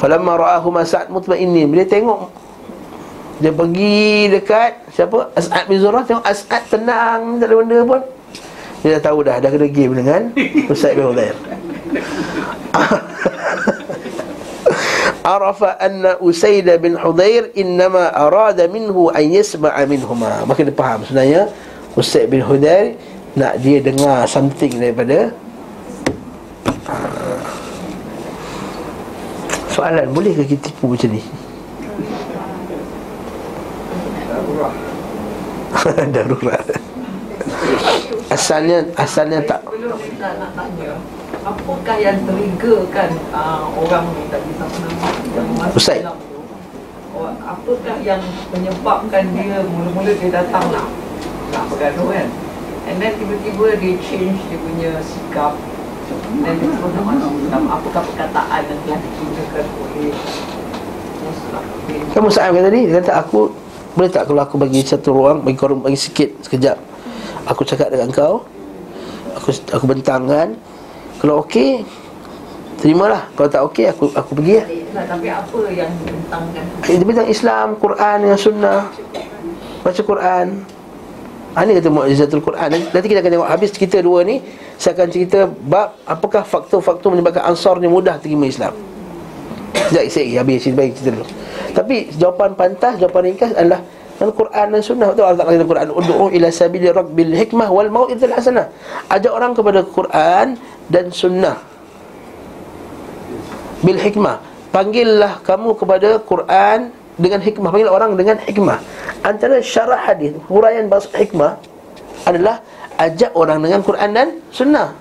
[0.00, 1.68] Falamma ra'ahuma sa'ad mutmainnin.
[1.68, 2.32] Bila tengok
[3.40, 5.32] dia pergi dekat Siapa?
[5.32, 8.04] As'ad bin Zurah Tengok As'ad tenang Tak ada benda pun
[8.84, 10.28] Dia dah tahu dah Dah kena game dengan
[10.68, 11.32] Ustaz bin Uzair
[15.24, 21.52] arafa anna Usaid bin Hudair innama arada minhu an yasma'a minhuma maka dia faham sebenarnya
[21.94, 22.96] Usaid bin Hudair
[23.36, 25.30] nak dia dengar something daripada
[26.88, 27.44] ah.
[29.70, 31.22] soalan boleh ke kita tipu macam ni
[36.14, 36.66] darurat.
[38.30, 39.64] Asalnya asalnya tak.
[40.20, 40.92] Nak tanya
[41.40, 46.04] Apakah yang triggerkan uh, orang ni tadi nama Ustaz.
[46.04, 46.14] Tu?
[47.16, 48.20] Oh, Apakah yang
[48.52, 50.86] menyebabkan dia mula-mula dia datang nak
[51.50, 52.28] nak bergaduh kan?
[52.86, 55.56] And then tiba-tiba dia change dia punya sikap.
[56.44, 60.10] Dan dia terus nak masuk Islam Apakah perkataan yang telah digunakan oleh
[61.22, 63.42] Muslim bin Kan Musa kata tadi Dia kata aku
[63.98, 66.78] Boleh tak kalau aku bagi satu ruang Bagi korang bagi sikit Sekejap.
[67.50, 68.46] Aku cakap dengan kau
[69.38, 70.54] Aku aku bentangkan
[71.18, 71.82] Kalau okey
[72.80, 73.28] Terimalah.
[73.34, 74.66] Kalau tak okey Aku aku pergi lah.
[75.06, 78.80] Tapi apa yang dibentangkan Eh, Dia bintang Islam Quran dengan sunnah.
[79.86, 80.46] Baca Quran.
[81.54, 82.68] Ha, Ini kata Mu'ajizatul Quran.
[82.70, 83.50] Nanti, nanti kita akan tengok.
[83.50, 84.38] Habis cerita dua ni
[84.78, 88.70] Saya akan cerita Bab Apakah faktor-faktor Menyebabkan Ansar ni mudah terima Islam
[89.74, 91.26] Sekejap saya habis cerita bagi cerita dulu.
[91.70, 93.80] Tapi jawapan pantas Jawapan ringkas adalah
[94.20, 95.06] Al Quran dan Sunnah.
[95.14, 98.68] Betul Allah kata Quran Udu'u ila sabili rabbil hikmah Wal mau'idhul hasanah.
[99.08, 100.46] Ajak orang kepada Quran
[100.92, 101.56] Dan Sunnah.
[103.80, 104.36] Bil hikmah.
[104.70, 107.70] Panggillah kamu kepada Quran Dengan hikmah.
[107.72, 108.78] Panggil orang dengan hikmah.
[109.24, 111.56] Antara syarah hadis Huraian maksud hikmah
[112.28, 112.60] Adalah
[113.00, 114.92] Ajak orang dengan Quran dan Sunnah.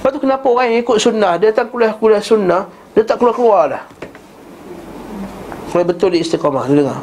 [0.00, 1.36] Lepas tu kenapa orang yang ikut sunnah?
[1.36, 3.84] Dia datang kuliah-kuliah sunnah Dia tak keluar-keluar dah.
[5.70, 7.00] Kalau betul dia istiqamah Dia dengar.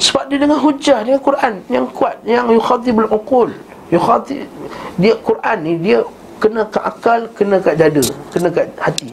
[0.00, 3.50] Sebab dia dengar hujah Dengan Quran Yang kuat Yang yukhatibul uqul
[3.92, 4.48] Yukhatib
[4.96, 6.00] Dia Quran ni Dia
[6.40, 8.02] kena ke akal Kena kat dada
[8.32, 9.12] Kena kat hati.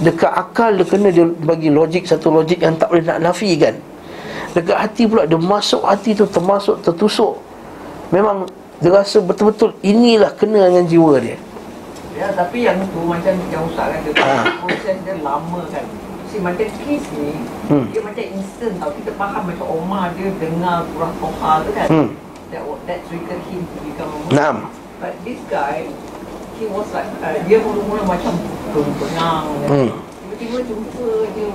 [0.00, 3.76] Dekat akal dia kena dia bagi logik Satu logik yang tak boleh nak nafikan.
[4.56, 7.36] Dekat hati pula Dia masuk hati tu Termasuk tertusuk.
[8.14, 8.46] Memang
[8.80, 11.36] dia rasa betul-betul Inilah kena dengan jiwa dia
[12.20, 14.60] Ya, tapi yang tu macam yang Ustaz kata tu, Ha.
[14.60, 15.88] proses dia lama kan.
[16.28, 17.32] Si macam kes ni,
[17.64, 17.88] Hmm.
[17.88, 18.92] dia macam instant tau.
[18.92, 21.88] Kita faham macam Omar dia dengar surah Toha tu kan.
[21.88, 22.08] Hmm.
[22.52, 24.36] That, that triggered him to become a Muslim.
[24.36, 24.56] Naam
[25.00, 25.88] But this guy,
[26.60, 28.36] he was like, uh, dia mula-mula macam
[28.68, 29.48] pengang.
[29.64, 29.88] Hmm.
[30.36, 31.48] Tiba-tiba jumpa dia.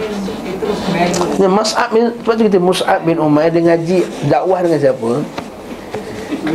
[0.00, 1.24] Dia terus melu.
[1.36, 3.98] Dia Mus'ab bin Sebab tu kita Mus'ab bin Umair Dia ngaji
[4.32, 5.10] dakwah dengan siapa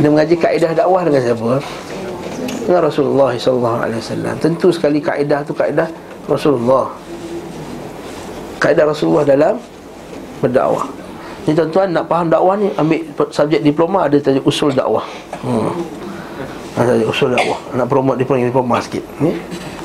[0.02, 1.62] Dia mengaji kaedah dakwah dengan siapa
[2.66, 5.86] Dengan Rasulullah SAW Tentu sekali kaedah tu kaedah
[6.26, 6.90] Rasulullah.
[8.58, 9.54] Kaedah Rasulullah dalam
[10.42, 10.86] Berdakwah.
[11.46, 15.06] Ni tuan-tuan nak faham dakwah ni Ambil subjek diploma Ada tajuk usul dakwah.
[15.46, 15.70] Hmm.
[16.74, 17.58] Ada tajuk usul dakwah.
[17.78, 19.04] Nak promote diploma, diploma sikit.
[19.22, 19.32] Ni?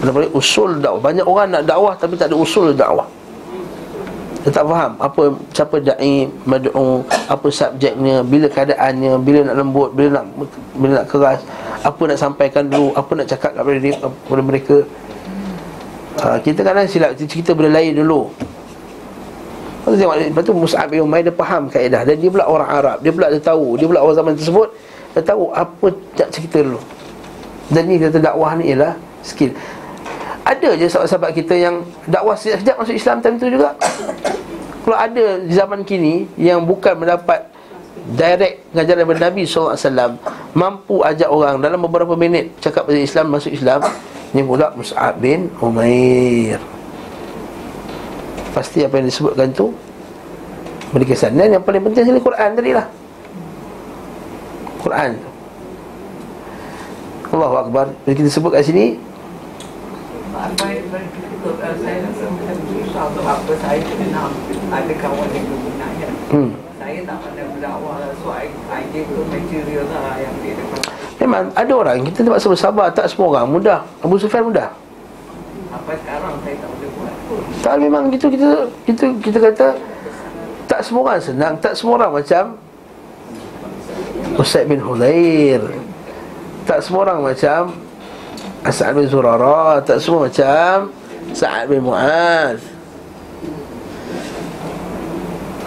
[0.01, 1.01] Ada panggil usul dakwah.
[1.01, 3.05] Banyak orang nak dakwah Tapi tak ada usul dakwah.
[4.41, 10.18] Dia tak faham apa siapa dai mad'u apa subjeknya bila keadaannya bila nak lembut bila
[10.18, 10.26] nak
[10.74, 11.45] bila nak keras
[11.82, 12.94] apa nak sampaikan dulu?
[12.94, 14.78] Apa nak cakap kepada dia kepada mereka?
[16.22, 17.18] Ha, kita kadang silap.
[17.18, 18.30] Kita benda lain dulu.
[19.82, 22.06] Lepas tu Mus'ab bin Umair dia faham kaedah.
[22.06, 22.98] Dan dia pula orang Arab.
[23.02, 23.82] Dia pula dia tahu.
[23.82, 24.70] Dia pula orang zaman tersebut
[25.18, 26.82] Dia tahu apa nak cerita dulu.
[27.74, 28.94] Dan ni kata dakwah ni ialah
[29.26, 29.52] skill.
[30.46, 33.74] Ada je sahabat-sahabat kita yang dakwah sekejap masuk Islam time tu juga.
[34.82, 37.51] Kalau ada zaman kini Yang bukan mendapat
[38.02, 40.18] Direct pengajaran daripada Nabi SAW
[40.58, 43.80] Mampu ajak orang dalam beberapa minit Cakap pasal Islam, masuk Islam
[44.34, 46.58] Ini pula Mus'ab bin Umair.
[48.58, 49.70] Pasti apa yang disebutkan tu
[50.91, 51.39] Beri kesan.
[51.39, 52.84] Dan yang paling penting sekali Quran tadi lah.
[54.84, 55.30] Quran tu.
[57.32, 57.86] Allahu Akbar.
[58.04, 58.99] Bila kita sebut kat sini
[66.32, 66.71] Very,
[68.92, 70.82] Material lah yang dia dapat.
[71.22, 74.68] Memang ada orang Kita terpaksa bersabar Tak semua orang mudah Abu Sufyan mudah
[75.72, 77.42] Apa sekarang saya tak boleh buat pun.
[77.64, 78.50] Tak memang gitu kita
[78.84, 79.68] kita kita kata
[80.72, 82.56] tak semua orang senang, tak semua orang macam
[84.39, 85.60] Usaid bin Hudair.
[86.64, 87.76] Tak semua orang macam
[88.64, 90.96] As'ad bin Zurara, tak semua macam
[91.36, 92.64] Sa'ad bin Mu'az.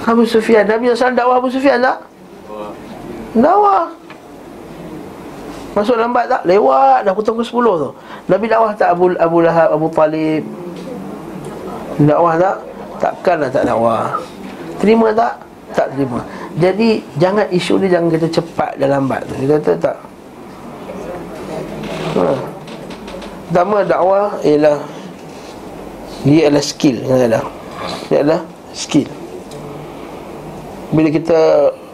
[0.09, 2.01] Abu Sufyan, Nabi SAW dakwah Abu Sufyan tak?
[3.35, 3.91] Dakwah
[5.75, 6.43] Masuk lambat tak?
[6.47, 7.03] Lewat.
[7.03, 7.91] Dah pukul 10 tu.
[8.31, 10.47] Nabi dakwah tak Abu, Abu Lahab, Abu Talib?
[11.99, 12.57] Dakwah tak?
[13.03, 14.23] Takkanlah tak dakwah
[14.79, 15.43] Terima tak?
[15.75, 16.23] Tak terima.
[16.55, 19.97] Jadi jangan isu ni jangan kata cepat dan lambat Dia kata tak.
[22.15, 22.25] Ha.
[23.51, 24.79] Pertama dakwah ialah
[26.23, 27.43] Dia adalah skill Dia.
[28.15, 29.11] Adalah skill.
[30.95, 31.39] Bila kita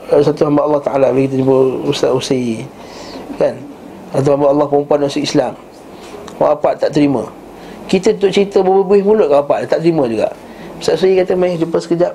[0.09, 2.64] Satu hamba Allah Ta'ala Bila kita jumpa Ustaz Usai
[3.36, 3.55] Kan?
[4.11, 5.55] Satu hamba Allah perempuan masuk Islam.
[6.40, 7.30] Bapak tak terima?
[7.86, 10.32] Kita tu cerita berbuih mulut ke bapak Tak terima juga.
[10.82, 12.14] Ustaz Usai kata Mari jumpa sekejap.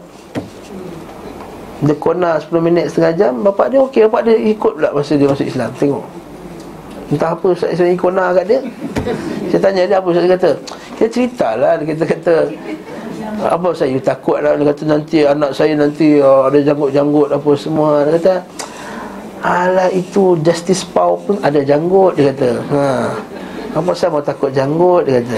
[1.86, 5.28] Dia kona 10 minit setengah jam Bapak dia okey Bapak dia ikut pula Masa dia
[5.28, 5.70] masuk Islam.
[5.80, 6.06] Tengok.
[7.14, 8.60] Entah apa Ustaz Usai kona kat dia.
[9.54, 10.52] Saya tanya dia apa Ustaz kata
[11.00, 12.36] Dia ceritalah Dia kata kata
[13.44, 18.08] apa saya takut lah Dia kata nanti anak saya nanti uh, Ada janggut-janggut apa semua
[18.08, 18.36] Dia kata
[19.46, 22.86] Alah itu Justice Pau pun ada janggut Dia kata ha.
[23.76, 25.38] Apa saya mau takut janggut Dia kata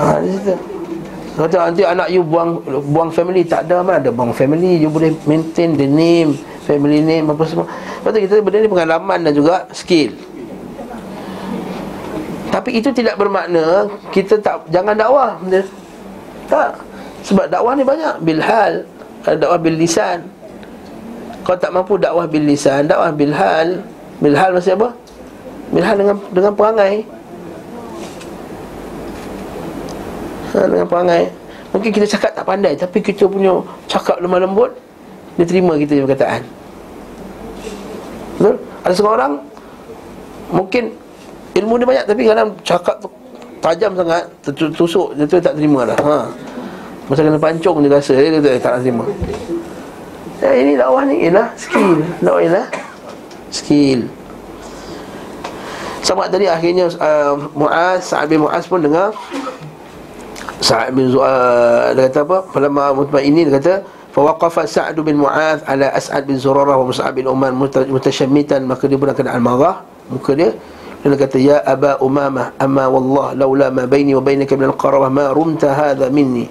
[0.00, 0.54] ha, Dia kata
[1.34, 2.62] kata nanti anak you buang
[2.94, 7.28] buang family tak ada mana ada buang family you boleh maintain the name family name
[7.28, 7.68] apa semua.
[7.68, 10.16] Lepas tu kita benda ni pengalaman dan juga skill.
[12.54, 15.34] Tapi itu tidak bermakna kita tak jangan dakwah.
[16.46, 16.78] Tak.
[17.26, 18.86] Sebab dakwah ni banyak bil hal,
[19.26, 20.22] ada dakwah bil lisan.
[21.42, 23.82] Kau tak mampu dakwah bil lisan, dakwah bil hal.
[24.22, 24.94] Bil hal maksud apa?
[25.74, 27.02] Bil hal dengan dengan perangai.
[30.54, 31.22] ha, Dengan perangai
[31.74, 33.58] Mungkin kita cakap tak pandai Tapi kita punya
[33.90, 34.70] cakap lemah lembut
[35.34, 36.42] Dia terima kita perkataan
[38.38, 38.56] Betul?
[38.86, 39.34] Ada seorang orang
[40.54, 40.84] Mungkin
[41.54, 43.08] Ilmu dia banyak Tapi kadang cakap tu
[43.62, 44.22] Tajam sangat
[44.54, 46.28] Tusuk Dia tu tak terima lah ha.
[47.04, 49.04] Masa kena pancung dia rasa Dia kata eh, tak terima.
[50.40, 52.04] Ya, ini dakwah ni ialah skill.
[52.20, 52.66] Dakwah ialah
[53.48, 54.00] skill.
[56.04, 59.12] Sama tadi akhirnya uh, Mu'az, Sa'ad bin Mu'az pun dengar.
[60.60, 62.38] Sa'ad bin Zu'ad Dia kata apa?
[62.52, 63.74] Falamma mutmainin Dia kata
[64.16, 68.96] Fawaqafa Sa'ad bin Mu'az Ala As'ad bin Zurarah Wa Mus'ab bin Uman Mutasyamitan Maka dia
[68.96, 70.56] pun akan al-marah Muka dia
[71.04, 75.28] dia kata Ya Aba Umamah Amma Wallah Laula ma baini wa bainaka min al-qarawah Ma
[75.36, 76.48] rumta hadha minni.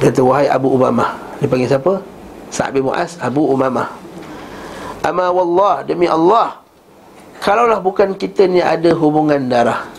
[0.00, 1.20] Dia kata Wahai Abu Umamah.
[1.36, 2.00] Dia panggil siapa?
[2.48, 3.92] Sa'ad bin Mu'az Abu Umamah.
[5.04, 6.64] Amma Wallah Demi Allah
[7.42, 9.90] Kalaulah bukan kita ni ada hubungan darah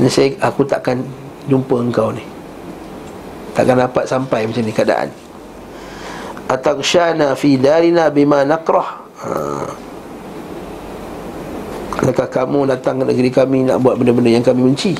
[0.00, 1.04] Ni saya, aku takkan
[1.46, 2.24] jumpa engkau ni.
[3.52, 5.12] Takkan dapat sampai macam ni keadaan.
[6.48, 8.88] Atakshana fi darina bima nakrah.
[9.20, 9.91] Ha.
[12.02, 14.98] Adakah kamu datang ke negeri kami Nak buat benda-benda yang kami benci?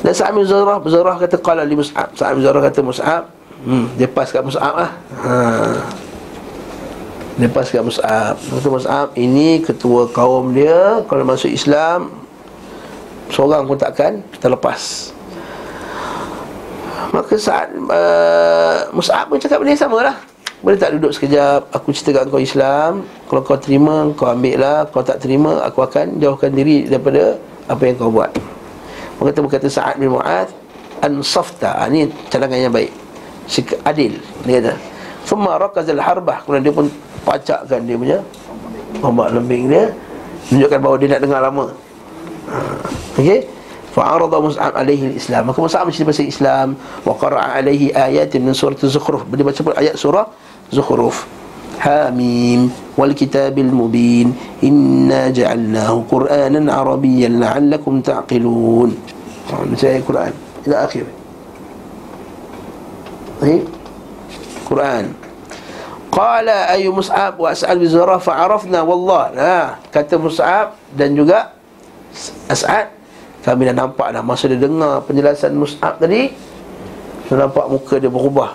[0.00, 2.12] Dan Sa'ad bin Zarah Zarah kata Qala li Mus'ab.
[2.16, 3.28] Sa'ad bin Zarah kata Mus'ab
[3.64, 4.90] hmm, Dia pas kat Mus'ab lah
[5.20, 5.34] ha.
[7.36, 8.40] Dia pas kat Mus'ab.
[8.40, 12.24] Kata Mus'ab Ini ketua kaum dia Kalau masuk Islam
[13.32, 15.10] Seorang pun takkan terlepas.
[17.10, 20.16] Maka saat uh, Mus'ab pun cakap benda yang sama lah
[20.64, 21.68] Boleh tak duduk sekejap?
[21.76, 23.04] Aku ceritakan kau Islam.
[23.28, 27.36] Kalau kau terima Kau ambil lah Kau tak terima Aku akan jauhkan diri daripada
[27.68, 28.32] Apa yang kau buat.
[29.20, 30.48] Maka berkata Sa'ad bin Mu'ad
[31.04, 31.84] Ansafta.
[31.92, 32.88] Ini cadangan yang baik.
[33.84, 34.16] Adil
[34.48, 34.72] Dia kata.
[35.28, 36.40] Semua rakazal harbah.
[36.48, 36.86] Kemudian dia pun
[37.28, 38.18] pacakkan dia punya
[39.04, 39.92] Ombak lembing dia.
[40.48, 41.66] Menunjukkan bahawa dia nak dengar lama.
[43.20, 43.44] Okey?
[43.94, 45.42] Fa'arada Mus'ab alaihi al-Islam.
[45.52, 46.68] Maka Mus'ab mencerita pasal Islam.
[47.04, 49.22] Wa qara'a alaihi ayat min surah Zukhruf.
[49.28, 50.26] Dia baca pun ayat surah
[50.72, 51.28] Zukhruf
[51.84, 52.72] Hamim.
[52.94, 54.32] Wal kitabil mubin.
[54.64, 58.94] Inna ja'alnahu Qur'anan Arabiyan La'allakum ta'qilun.
[59.50, 60.32] Baca ayat Quran.
[60.64, 61.04] Ila akhir.
[63.44, 63.60] Okey?
[64.64, 65.04] Quran.
[66.08, 69.34] Qala ayu Mus'ab wa as'al bi Zurah fa'arafna wallah.
[69.34, 71.52] Nah, kata Mus'ab dan juga
[72.46, 72.94] As'ad
[73.42, 76.30] kami dah nampak dah Masa dia dengar penjelasan Mus'ab tadi
[77.26, 78.54] Dia nampak muka dia berubah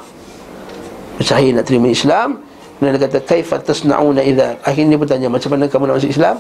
[1.20, 2.40] Bercahaya nak terima Islam.
[2.80, 4.56] Dan dia kata Kaifa tasna'una idha?
[4.64, 6.36] Akhirnya dia bertanya Macam mana kamu nak masuk Islam?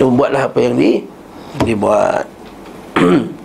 [0.00, 1.04] Dia membuatlah apa yang di
[1.68, 2.24] Dibuat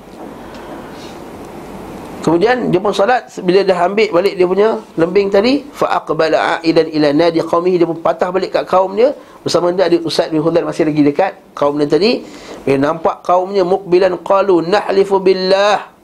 [2.26, 6.90] Kemudian dia pun salat bila dah ambil balik dia punya lembing tadi fa aqbala aidan
[6.90, 9.14] ila nadi qaumihi dia pun patah balik kat kaum dia.
[9.46, 12.26] Bersama dia ada Ustaz bin Hudal masih lagi dekat kaum dia tadi.
[12.66, 14.18] Bila nampak kaumnya mukbilan.
[14.26, 15.95] Qalu nahlifu billah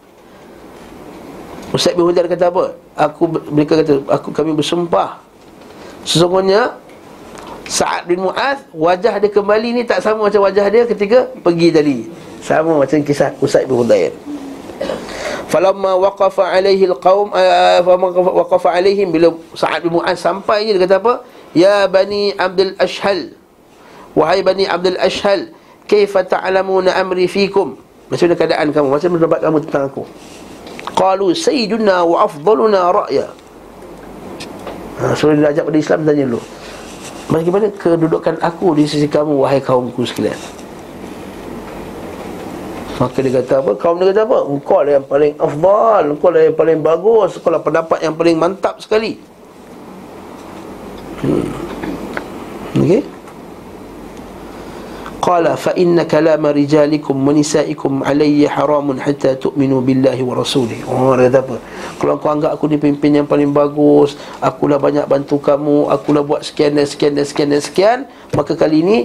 [1.71, 2.75] Ustaz bin Hudal kata apa?
[2.99, 5.23] Aku mereka kata aku kami bersumpah.
[6.03, 6.75] Sesungguhnya
[7.71, 11.97] Sa'ad bin Mu'az wajah dia kembali ni tak sama macam wajah dia ketika pergi tadi.
[12.43, 14.11] Sama macam kisah Ustaz bin Hudal
[15.51, 17.35] falamma waqafa alaihi alqaum
[18.15, 21.13] waqafa alaihim bila Sa'ad bin Mu'az sampai dia kata apa?
[21.51, 23.35] Ya bani Abdul Ashhal.
[24.15, 25.51] Wahai bani Abdul Ashhal
[25.87, 27.75] kaifa ta'lamuna amri fikum?
[28.07, 28.87] Macam mana keadaan kamu?
[28.91, 30.03] Macam mana pendapat kamu tentang aku
[30.97, 33.27] qalu sayyiduna wa afdaluna ra'ya
[35.01, 36.41] ha, so dia ajak pada Islam tanya dulu
[37.31, 40.37] bagaimana kedudukan aku di sisi kamu wahai kaumku sekalian
[43.01, 43.73] Maka dia kata apa?
[43.81, 44.45] Kaum dia kata apa?
[44.45, 48.37] Engkau lah yang paling afdal Engkau lah yang paling bagus Engkau lah pendapat yang paling
[48.37, 49.17] mantap sekali
[51.25, 51.49] hmm.
[52.77, 53.01] Okay
[55.31, 60.83] Qala fa inna kalama rijalikum wa nisaikum alayya haramun hatta tu'minu billahi wa rasulih.
[60.91, 61.55] Oh, kata apa?
[62.03, 66.43] Kalau kau anggap aku ni pemimpin yang paling bagus, akulah banyak bantu kamu, akulah buat
[66.43, 67.97] sekian dan sekian dan sekian dan sekian,
[68.35, 68.97] maka kali ini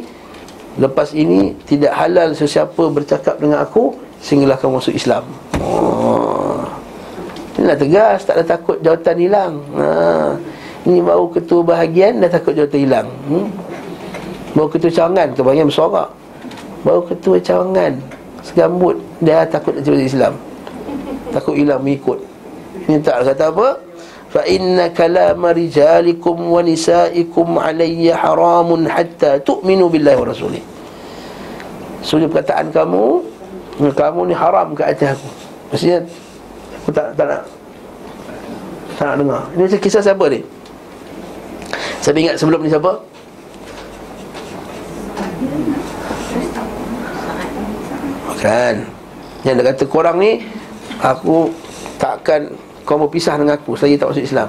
[0.83, 5.23] lepas ini tidak halal sesiapa bercakap dengan aku sehinggalah kamu masuk Islam.
[5.63, 6.67] Oh.
[7.55, 9.63] Inilah tegas, tak ada takut jawatan hilang.
[9.79, 9.87] Ha.
[10.91, 13.07] Ini baru ketua bahagian dah takut jawatan hilang.
[13.31, 13.47] Hmm?
[14.55, 16.09] Baru ketua cawangan Kebanyakan bersorak.
[16.87, 17.93] Baru ketua cawangan.
[18.47, 18.97] Segambut.
[19.19, 20.33] Dia takut nak cepat Islam.
[21.35, 22.23] Takut hilang mengikut.
[22.87, 23.69] Ini tak kata apa?
[24.31, 30.63] Fa inna kalama rijalikum wa nisaikum alayya haramun hatta tu'minu billahi wa rasulih.
[32.07, 33.19] Sudah perkataan kamu
[33.77, 35.29] Kamu ni haram ke atas aku.
[35.73, 35.99] Maksudnya
[36.81, 37.43] Aku tak, tak nak
[38.97, 39.43] Tak nak dengar.
[39.53, 40.41] Ini kisah siapa ni?
[42.01, 42.97] Saya ingat sebelum ni siapa
[48.41, 48.89] Kan?
[49.45, 50.41] Yang dia kata korang ni
[51.05, 51.53] Aku
[52.01, 52.57] takkan
[52.89, 54.49] Kau mau pisah dengan aku Saya tak masuk Islam.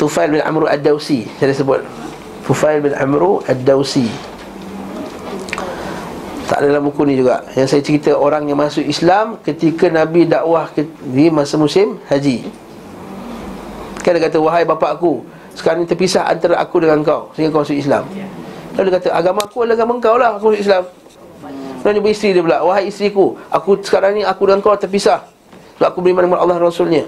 [0.00, 1.84] Tufail bin Amru Ad-Dawsi Saya sebut.
[2.48, 4.08] Tufail bin Amru Ad-Dawsi.
[6.48, 7.46] Tak ada dalam buku ni juga.
[7.54, 10.72] Yang saya cerita orang yang masuk Islam Ketika Nabi dakwah
[11.04, 12.48] di masa musim haji.
[14.00, 15.20] Kan dia kata Wahai bapa aku
[15.60, 18.08] Sekarang ni terpisah antara aku dengan kau Sehingga kau masuk Islam.
[18.80, 20.84] Lalu dia kata Agama aku adalah agama kau lah Aku masuk Islam.
[21.84, 25.20] Lalu dia beristeri dia pula Wahai isteriku Aku sekarang ni aku dan kau terpisah.
[25.76, 27.04] Sebab aku beriman dengan Allah Rasulnya.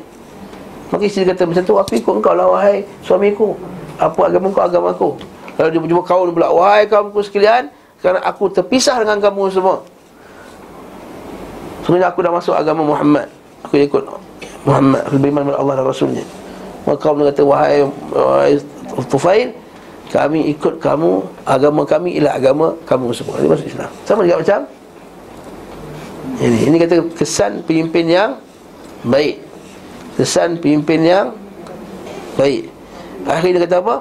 [0.92, 3.56] Maka isteri dia kata macam tu Aku ikut kau lah wahai suamiku
[3.96, 5.10] Apa agama kau agama aku.
[5.56, 7.72] Lalu dia berjumpa kaum dia pula Wahai kaumku sekalian
[8.04, 9.80] Sekarang aku terpisah dengan kamu semua.
[11.88, 13.32] Sebenarnya aku dah masuk agama Muhammad.
[13.64, 14.04] Aku ikut
[14.68, 16.41] Muhammad Aku beriman dengan Allah dan Rasulnya
[16.82, 18.58] Maka kaum kata Wahai, wahai
[19.08, 19.54] Tufail
[20.12, 23.40] kami ikut kamu agama kami ialah agama kamu semua.
[23.40, 23.90] Ini masuk Islam.
[24.04, 24.60] Sama juga macam
[26.36, 26.58] ini.
[26.68, 28.36] Ini kata kesan pemimpin yang
[29.08, 29.40] baik.
[30.20, 31.26] Kesan pemimpin yang
[32.36, 32.68] baik.
[33.24, 33.96] Akhirnya kata apa?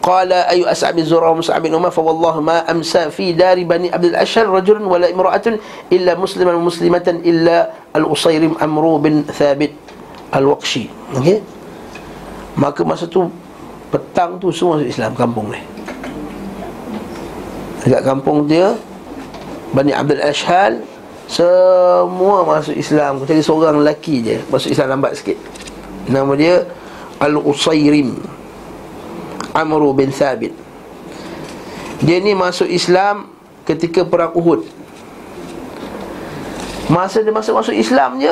[0.00, 3.90] Qala ayu as'abi zura wa mus'ab bin umar fa wallahu ma amsa fi dari bani
[3.90, 5.58] Abdul Ashar rajulun wala imra'atun
[5.90, 9.74] illa musliman muslimatan illa al-Usairim Amru bin Thabit
[10.36, 10.92] al-Waqshi.
[11.16, 11.40] Okey?
[12.60, 13.28] Maka masa tu
[13.86, 15.62] Petang tu semua Islam kampung ni.
[17.86, 18.74] Dekat kampung dia
[19.70, 20.82] Bani Abdul Ashhal
[21.30, 23.22] Semua masuk Islam.
[23.22, 25.38] Jadi seorang lelaki je Masuk Islam lambat sikit.
[26.10, 26.54] Nama dia
[27.22, 28.20] Al-Usayrim
[29.56, 30.52] Amru bin Thabit.
[32.04, 33.32] Dia ni masuk Islam
[33.66, 34.62] Ketika perang Uhud.
[36.86, 38.30] Masa dia masuk-masuk Islam je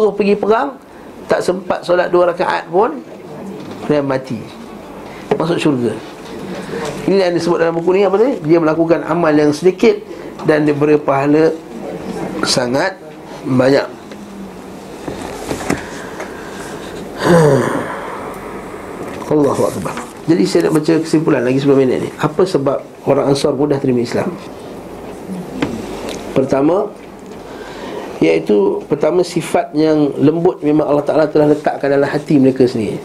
[0.00, 0.80] Terus pergi perang
[1.28, 3.04] Tak sempat solat dua rakaat pun
[3.90, 4.38] dia mati.
[5.34, 5.90] Masuk syurga.
[7.10, 8.38] Ini yang disebut dalam buku ni apa tadi?
[8.46, 9.98] Dia melakukan amal yang sedikit
[10.46, 11.50] Dan dia beri pahala
[12.46, 12.94] Sangat
[13.44, 13.84] banyak.
[19.34, 19.92] Allahu Akbar.
[20.30, 22.10] Jadi saya nak baca kesimpulan lagi sebelum ini ni.
[22.22, 22.78] Apa sebab
[23.10, 24.30] orang Ansar mudah terima Islam?
[26.30, 26.86] Pertama
[28.20, 33.00] Iaitu pertama sifat yang lembut Memang Allah Ta'ala telah letakkan dalam hati mereka sendiri.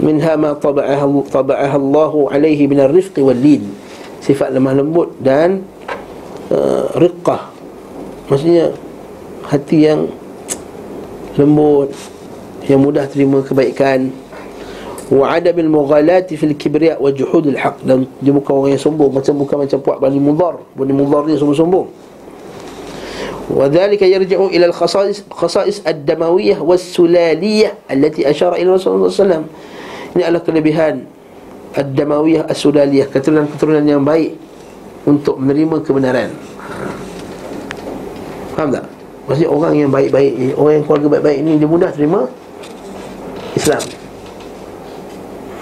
[0.00, 3.68] Minha ma taba'aha taba'aha Allah alaihi min ar-rifq wal lin
[4.24, 5.60] sifat lemah lembut dan
[6.48, 7.52] uh, riqqah
[8.32, 8.72] maksudnya
[9.44, 10.08] hati yang
[11.36, 11.92] lembut
[12.64, 14.08] yang mudah terima kebaikan.
[15.12, 17.84] Wa adabil mughalati fil kibriya wa juhud al haq.
[17.84, 19.12] Dan dia bukan orang yang sombong.
[19.12, 20.56] Macam bukan macam puak Bani Mudhar.
[20.72, 22.01] Bani Mudhar dia sombong-sombong
[23.51, 29.45] وذلك يرجع إلى الخصائص خصائص الدموية والسلالية التي أشار إلى رسول الله صلى الله عليه
[29.45, 29.45] وسلم
[30.17, 31.05] ini adalah kelebihan
[31.77, 34.33] Ad-Damawiyah As-Sudaliyah Keturunan-keturunan yang baik
[35.05, 36.33] Untuk menerima kebenaran
[38.57, 38.89] Faham tak?
[39.29, 42.25] Maksudnya orang yang baik-baik Orang yang keluarga baik-baik ini Dia mudah terima
[43.53, 43.83] Islam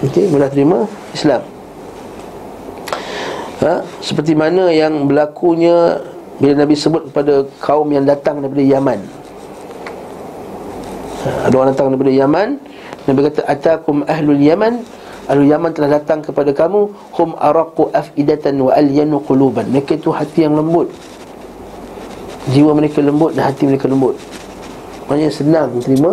[0.08, 1.42] Okey, mudah terima Islam
[3.60, 3.84] ha?
[4.00, 6.00] Seperti mana yang berlakunya
[6.41, 9.01] bila Nabi sebut kepada kaum yang datang daripada Yaman.
[11.45, 12.49] Ada orang datang daripada Yaman
[13.09, 14.85] Nabi kata atakum ahlul yaman?
[15.31, 19.65] Ahlul Yaman telah datang kepada kamu Hum araqu afidatan wa alyanu quluban.
[19.71, 20.91] Mereka itu hati yang lembut.
[22.51, 24.19] Jiwa mereka lembut dan hati mereka lembut.
[25.07, 26.13] Maksudnya senang menerima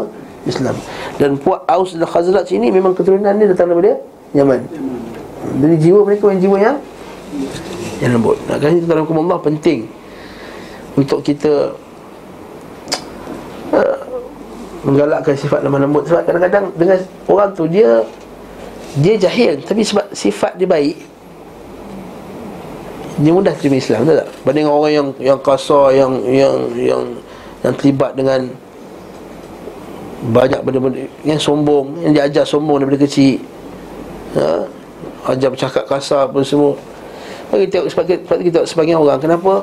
[0.50, 0.76] Islam.
[1.18, 4.00] Dan puak Aus dan Khazraj ini memang keturunan dia datang daripada
[4.38, 4.62] Yaman.
[5.58, 6.78] Jadi jiwa mereka yang jiwa yang
[7.98, 8.38] Yang lembut.
[8.46, 9.90] Nak kata dalam Allah penting
[10.98, 11.72] Untuk kita
[13.72, 13.98] uh,
[14.84, 16.98] Menggalakkan sifat lemah lembut Sebab kadang-kadang dengan
[17.30, 18.02] orang tu dia
[18.98, 20.98] Dia jahil Tapi sebab sifat dia baik
[23.22, 24.30] Dia mudah terima Islam Betul tak?
[24.42, 27.04] Banding orang yang yang kasar Yang yang yang
[27.62, 28.50] yang terlibat dengan
[30.18, 33.38] banyak benda-benda yang sombong yang dia ajar sombong daripada kecil
[34.34, 34.66] ha?
[35.30, 36.74] ajar bercakap kasar pun semua
[37.48, 39.62] bagi tengok kita, kita sebagian orang kenapa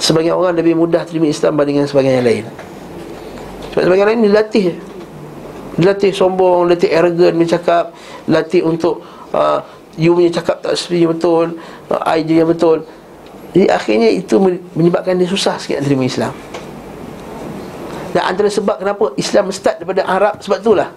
[0.00, 2.44] sebagian orang lebih mudah terima Islam berbanding sebagian yang lain.
[3.72, 4.66] Sebab sebagian lain dilatih
[5.76, 7.92] dilatih sombong dilatih arrogant bercakap
[8.24, 9.04] dilatih untuk
[9.36, 9.60] uh,
[10.00, 11.46] you punya cakap tak sesuai betul
[11.92, 12.84] uh, I je yang betul.
[13.52, 14.36] Jadi akhirnya itu
[14.76, 16.32] menyebabkan dia susah sikit terima Islam.
[18.12, 20.88] Dan antara sebab kenapa Islam start daripada Arab Sebab itulah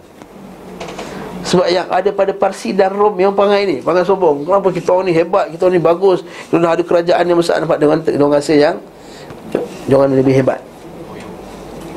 [1.40, 4.44] Sebab yang ada pada Parsi dan Rom Yang pangai ni Pangai sombong.
[4.44, 4.76] Kenapa?
[4.76, 6.20] Kita orang ni hebat Kita orang ni bagus.
[6.22, 8.76] Kita dah ada kerajaan yang besar Nampak dengan Dengan rasa yang
[9.90, 10.62] Jangan lebih hebat.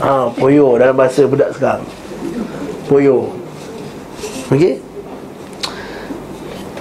[0.01, 1.84] Ha, poyo dalam bahasa budak sekarang.
[2.88, 3.28] Poyo.
[4.49, 4.80] Okey?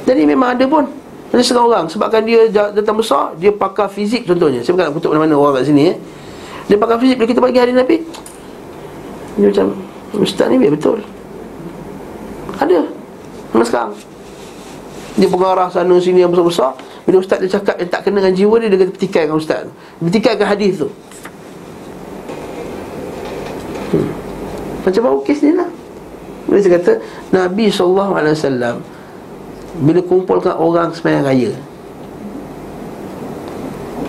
[0.08, 0.88] Jadi memang ada pun.
[1.36, 1.86] Ada setengah orang.
[1.92, 4.64] Sebabkan dia datang besar Dia pakar fizik contohnya.
[4.64, 5.96] Saya bukan nak kutuk mana-mana orang kat sini eh.
[6.72, 8.00] Dia pakar fizik Bila kita bagi hari Nabi
[9.40, 9.68] dia macam
[10.20, 11.00] Ustaz ni betul
[12.72, 12.84] Ada
[13.52, 13.94] Mana sekarang.
[15.20, 16.72] Dia pengarah sana sini yang besar-besar.
[17.04, 19.68] Bila Ustaz dia cakap yang tak kena dengan jiwa dia Dia kata petikai dengan Ustaz.
[19.68, 20.90] Dia petikai dengan hadis tu.
[23.92, 24.08] Hmm.
[24.88, 25.68] Macam baru kes ni lah.
[26.48, 26.92] Bila saya kata
[27.36, 28.80] Nabi SAW
[29.84, 31.52] Bila kumpulkan orang semayang raya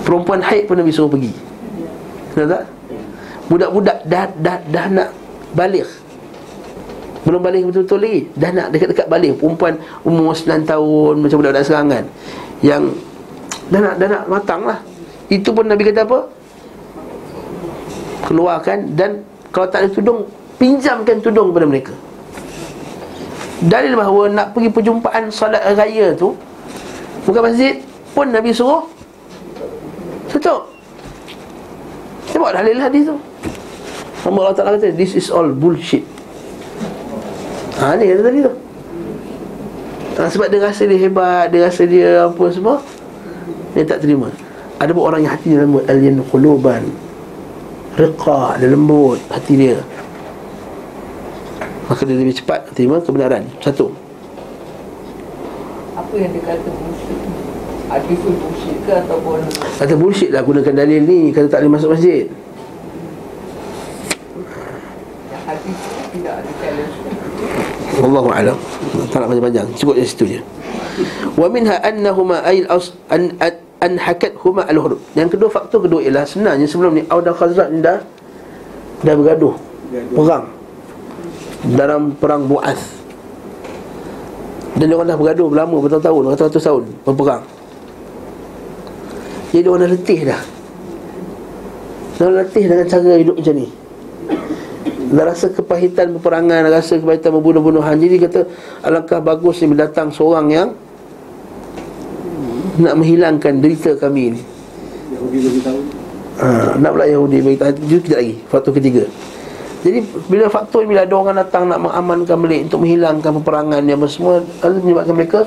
[0.03, 1.35] Perempuan haid pun Nabi suruh pergi.
[2.35, 2.65] Kenapa tak?
[3.51, 5.09] Budak-budak dah, dah, dah nak
[5.53, 5.87] balik
[7.23, 8.21] Belum balik betul-betul lagi.
[8.35, 9.39] Dah nak dekat-dekat balik.
[9.39, 12.05] Perempuan umur 9 tahun Macam budak-budak sekarang kan.
[12.63, 12.83] Yang
[13.71, 14.79] dah nak, dah nak matang lah.
[15.31, 16.19] Itu pun Nabi kata apa?
[18.27, 19.23] Keluarkan dan
[19.55, 20.27] Kalau tak ada tudung
[20.59, 21.95] Pinjamkan tudung kepada mereka.
[23.63, 26.35] Dalil bahawa nak pergi perjumpaan Salat raya tu
[27.23, 27.79] Bukan masjid
[28.11, 28.91] Pun Nabi suruh
[30.27, 30.75] Tutup.
[32.25, 33.17] Saya bawa dalil hadis tu.
[34.25, 36.12] Allah Ta'ala kata This is all bullshit
[37.83, 38.53] Ha ni kata tadi tu.
[40.15, 42.79] Ha, Sebab dia rasa dia hebat Dia rasa dia apa semua
[43.75, 44.31] Dia tak terima.
[44.79, 46.87] Ada pun orang yang hati dia lembut Alien quluban.
[47.99, 49.83] Riqa Dia lembut hati dia.
[51.91, 53.51] Maka dia lebih cepat terima kebenaran.
[53.59, 53.91] Satu.
[55.99, 57.19] Apa yang dia kata bullshit
[57.91, 59.43] Hadis bullshit ke ataupun
[59.83, 61.35] Kata bullshit lah gunakan dalil ni.
[61.35, 62.31] Kata tak boleh masuk masjid.
[65.43, 65.79] Hadis
[66.15, 66.51] tidak ada
[68.03, 68.59] Wallahu a'lam.
[69.15, 69.67] Tak nak panjang-panjang.
[69.79, 70.41] Cukup di situ je.
[71.39, 73.39] Wa minha annahuma ayl as an
[73.79, 74.99] an hakathuma al-hurub.
[75.15, 78.03] Yang kedua faktor kedua ialah sebenarnya sebelum ni Aus dan Khazraj ni dah
[79.07, 79.55] dah bergaduh
[80.19, 80.45] perang
[81.79, 82.83] dalam perang Bu'ath.
[84.75, 87.43] Dan orang dah bergaduh lama bertahun-tahun, ratus-ratus tahun berperang.
[89.55, 90.41] Jadi orang dah letih dah.
[92.19, 93.69] Dah letih dengan cara hidup macam ni
[95.13, 98.41] Dah rasa kepahitan peperangan rasa kepahitan membunuh-bunuhan Jadi kata
[98.81, 100.69] Alangkah bagus ni datang seorang yang
[102.81, 104.41] Nak menghilangkan derita kami ni.
[105.13, 105.61] Yahudi
[106.41, 107.71] ha, Nak pula Yahudi bagi tahu.
[107.85, 109.05] Itu kejap lagi Faktor ketiga.
[109.83, 109.99] Jadi
[110.31, 114.79] bila faktor bila ada orang datang nak mengamankan balik untuk menghilangkan peperangan yang semua lalu
[114.79, 115.41] menyebabkan mereka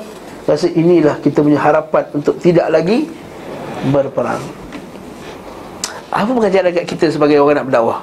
[0.44, 3.08] rasa inilah kita punya harapan untuk tidak lagi
[3.88, 4.44] berperang.
[6.12, 8.00] Apa pengajaran dekat kita sebagai orang nak berdakwah?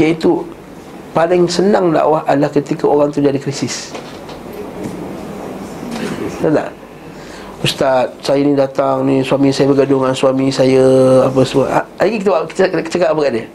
[0.00, 0.40] Iaitu
[1.10, 3.90] Paling senang dakwah adalah ketika orang tu jadi krisis.
[6.38, 6.70] Tahu tak?
[7.60, 10.80] Ustaz, saya ni datang ni Suami saya bergaduh dengan suami saya
[11.28, 11.66] Apa semua.
[11.68, 13.46] Ha, Hari kita, kita, kita cakap apa kat dia?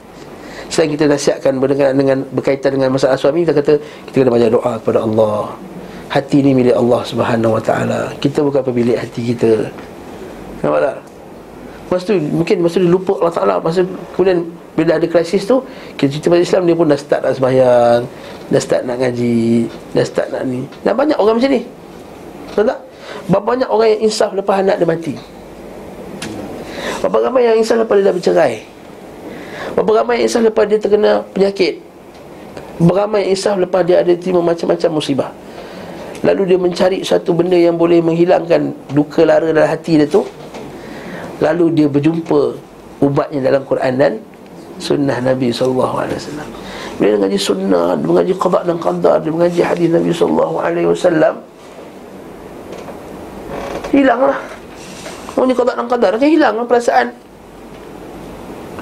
[0.69, 3.73] Selain kita nasihatkan berkaitan dengan, berkaitan dengan masalah suami Kita kata
[4.11, 5.49] kita kena banyak doa kepada Allah.
[6.11, 8.13] Hati ni milik Allah subhanahu wa ta'ala.
[8.21, 9.73] Kita bukan pemilik hati kita.
[10.61, 10.95] Nampak tak?
[11.89, 13.55] Masa tu, mungkin masa tu lupa Allah Ta'ala.
[13.57, 13.81] Masa
[14.13, 14.45] kemudian
[14.75, 15.63] bila ada krisis tu
[15.95, 18.01] Kita cerita pasal Islam Dia pun dah start nak sembahyang
[18.51, 19.39] Dah start nak ngaji
[19.95, 20.67] Dah start nak ni.
[20.83, 21.63] Dan banyak orang macam ni.
[22.53, 22.79] Tahu tak?
[23.25, 25.13] Berapa banyak orang yang insaf lepas anak dia mati.
[27.01, 28.53] Berapa ramai yang insaf lepas dia dah bercerai.
[29.73, 31.81] Berapa ramai yang insaf lepas dia terkena penyakit.
[32.77, 35.29] Berapa ramai yang insaf lepas dia ada terima macam-macam musibah.
[36.21, 40.21] Lalu dia mencari satu benda yang boleh menghilangkan Duka lara dalam hati dia tu.
[41.41, 42.41] Lalu dia berjumpa
[43.03, 44.13] ubatnya dalam Quran dan
[44.79, 46.05] sunnah Nabi SAW
[46.95, 50.61] Bila dia mengaji sunnah Dia mengaji qadar dan qadar Dia mengaji hadis Nabi SAW
[53.95, 54.39] Hilanglah.
[55.35, 57.07] Orang ni qadar dan qadar Akan hilang lah perasaan.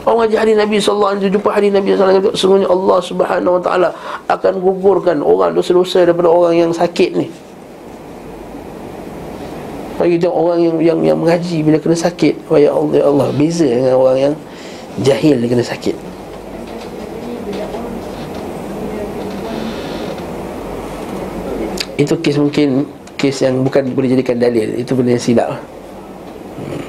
[0.04, 3.90] Orang ngaji hadis Nabi SAW Dia jumpa hadis Nabi SAW Sesungguhnya Allah Subhanahu Wa Taala
[4.26, 7.28] Akan gugurkan orang dosa-dosa Daripada orang yang sakit ni.
[9.94, 13.70] Bagi tengok orang yang yang yang mengaji bila kena sakit, ya Allah ya Allah, beza
[13.70, 14.34] dengan orang yang
[15.02, 15.96] jahil dia kena sakit.
[21.98, 22.86] Itu kes mungkin
[23.18, 25.50] kes yang bukan boleh jadikan dalil, itu benda yang silap.
[26.60, 26.82] Hmm.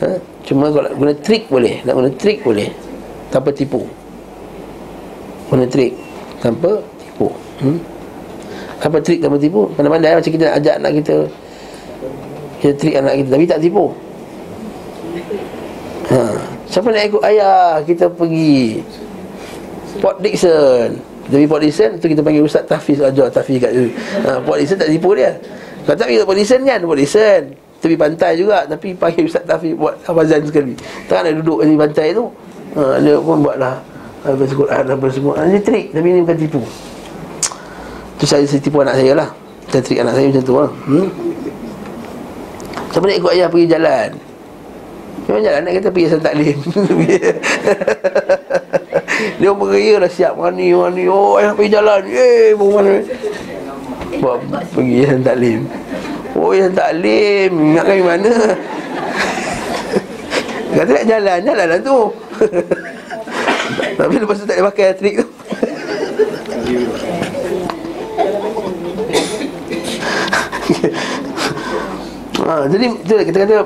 [0.00, 0.08] Ha?
[0.46, 2.68] Cuma kalau guna trik boleh, nak guna trik boleh.
[3.28, 3.84] Tanpa tipu.
[5.52, 5.92] Guna trik
[6.40, 7.28] tanpa tipu.
[7.60, 7.78] Hmm?
[8.80, 9.68] Apa trik tanpa tipu?
[9.76, 11.16] Pandai-pandai macam kita nak ajak anak kita
[12.60, 13.84] kita trik anak kita Tapi tak tipu
[16.12, 16.20] ha.
[16.70, 17.82] Siapa nak ikut ayah?
[17.82, 18.78] Kita pergi
[19.98, 20.94] Port Dixon
[21.26, 23.90] Kita pergi Port Dixon tu kita panggil Ustaz Tafiz Ajar Tafiz kat tu.
[24.22, 25.34] Ha, Port Dixon tak tipu dia.
[25.82, 27.42] Kalau tak pergi Port Dixon kan Port Dixon
[27.82, 30.78] Tepi pantai juga Tapi panggil Ustaz Tafiz Buat abazan sekali.
[31.10, 32.30] Tak nak duduk di pantai tu.
[32.78, 33.74] Ha, Dia pun buatlah
[34.22, 35.32] Apa Quran apa semua.
[35.42, 36.62] Ini trik Tapi ini bukan tipu.
[38.22, 39.28] Tu saya, saya tipu anak saya lah.
[39.74, 40.70] Saya trik anak saya macam tu lah.
[40.86, 41.08] Hmm?
[42.94, 44.29] Siapa nak ikut ayah pergi jalan
[45.28, 46.58] Memang jalan nak kata pergi asal taklim
[49.40, 52.02] Dia orang beraya dah siap mani Oh ayah pergi jalan.
[52.08, 52.92] Eh, bawa mana?
[54.20, 54.36] Bawa
[54.72, 55.60] pergi asal taklim
[56.36, 58.32] Oh yang taklim Ingat kami mana?
[60.76, 61.98] Kata nak jalan Jalan lah tu.
[64.00, 65.26] Tapi lepas tu tak boleh pakai trik tu.
[72.40, 73.56] Ha, Jadi itu kita kata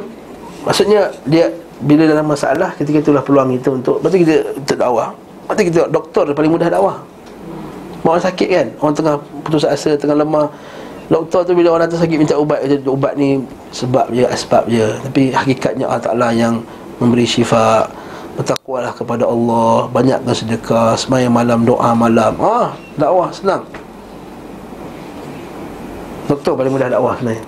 [0.64, 1.52] Maksudnya dia
[1.84, 5.12] Bila dalam masalah Ketika itulah peluang kita untuk tu kita Untuk dakwah.
[5.52, 6.96] Tu kita doktor paling mudah dakwah.
[8.04, 8.66] Orang sakit kan?
[8.80, 9.14] Orang tengah
[9.44, 10.48] putus asa Tengah lemah.
[11.12, 12.64] Doktor tu bila orang tu sakit Minta ubat.
[12.88, 13.44] Ubat ni
[13.76, 14.88] Sebab je Asbab je.
[15.04, 16.64] Tapi hakikatnya Allah Ta'ala yang
[16.96, 17.84] Memberi syifa.
[18.40, 19.90] Bertakwalah kepada Allah.
[19.92, 20.96] Banyakkan sedekah.
[20.96, 22.34] Semaya malam Doa malam.
[22.40, 23.66] Ah, Dakwah senang.
[26.24, 27.44] Doktor paling mudah dakwah sebenarnya.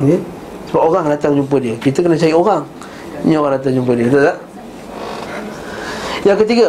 [0.00, 0.20] Okay?
[0.68, 1.74] Sebab orang datang jumpa dia.
[1.80, 2.62] Kita kena cari orang.
[3.24, 4.04] Ini orang datang jumpa dia.
[4.06, 4.38] Betul tak?
[6.28, 6.68] Yang ketiga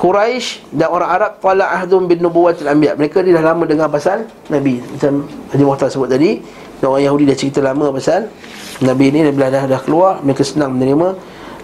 [0.00, 2.96] Quraisy dan orang Arab Fala ahdum bin nubuwatil anbiya.
[2.96, 4.80] Mereka ni dah lama dengar pasal Nabi.
[4.80, 6.40] Macam Haji Muhtar sebut tadi
[6.80, 8.32] Dan orang Yahudi dah cerita lama pasal
[8.80, 9.28] Nabi ni.
[9.28, 11.14] Bila dah, dah keluar Mereka senang menerima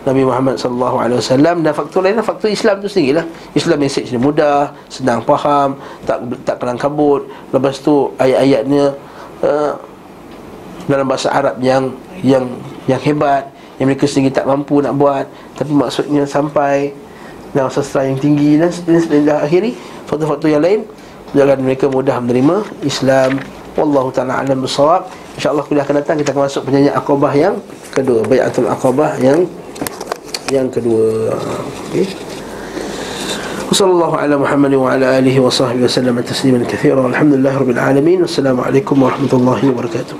[0.00, 0.96] Nabi Muhammad SAW
[1.60, 6.24] Dan faktor lain Faktor Islam tu sendiri lah Islam message dia mudah Senang faham Tak
[6.44, 7.24] tak kelang kabut.
[7.52, 8.96] Lepas tu ayat-ayatnya
[9.44, 9.72] uh,
[10.85, 12.45] dalam bahasa Arab yang yang
[12.85, 13.49] yang hebat
[13.81, 15.25] yang mereka sendiri tak mampu nak buat
[15.57, 16.93] tapi maksudnya sampai
[17.51, 20.85] dalam sastra yang tinggi dan dan akhiri faktor-faktor yang lain
[21.35, 23.41] jangan mereka mudah menerima Islam
[23.75, 27.55] wallahu taala alam bisawab insyaallah kuliah akan datang kita akan masuk penyanyi akabah yang
[27.91, 29.43] kedua bayatul akabah yang
[30.53, 31.35] yang kedua
[31.91, 32.07] okey
[33.65, 38.61] وصلى الله على محمد وعلى آله وصحبه وسلم تسليما كثيرا والحمد لله رب العالمين والسلام
[38.61, 40.13] عليكم ورحمة الله وبركاته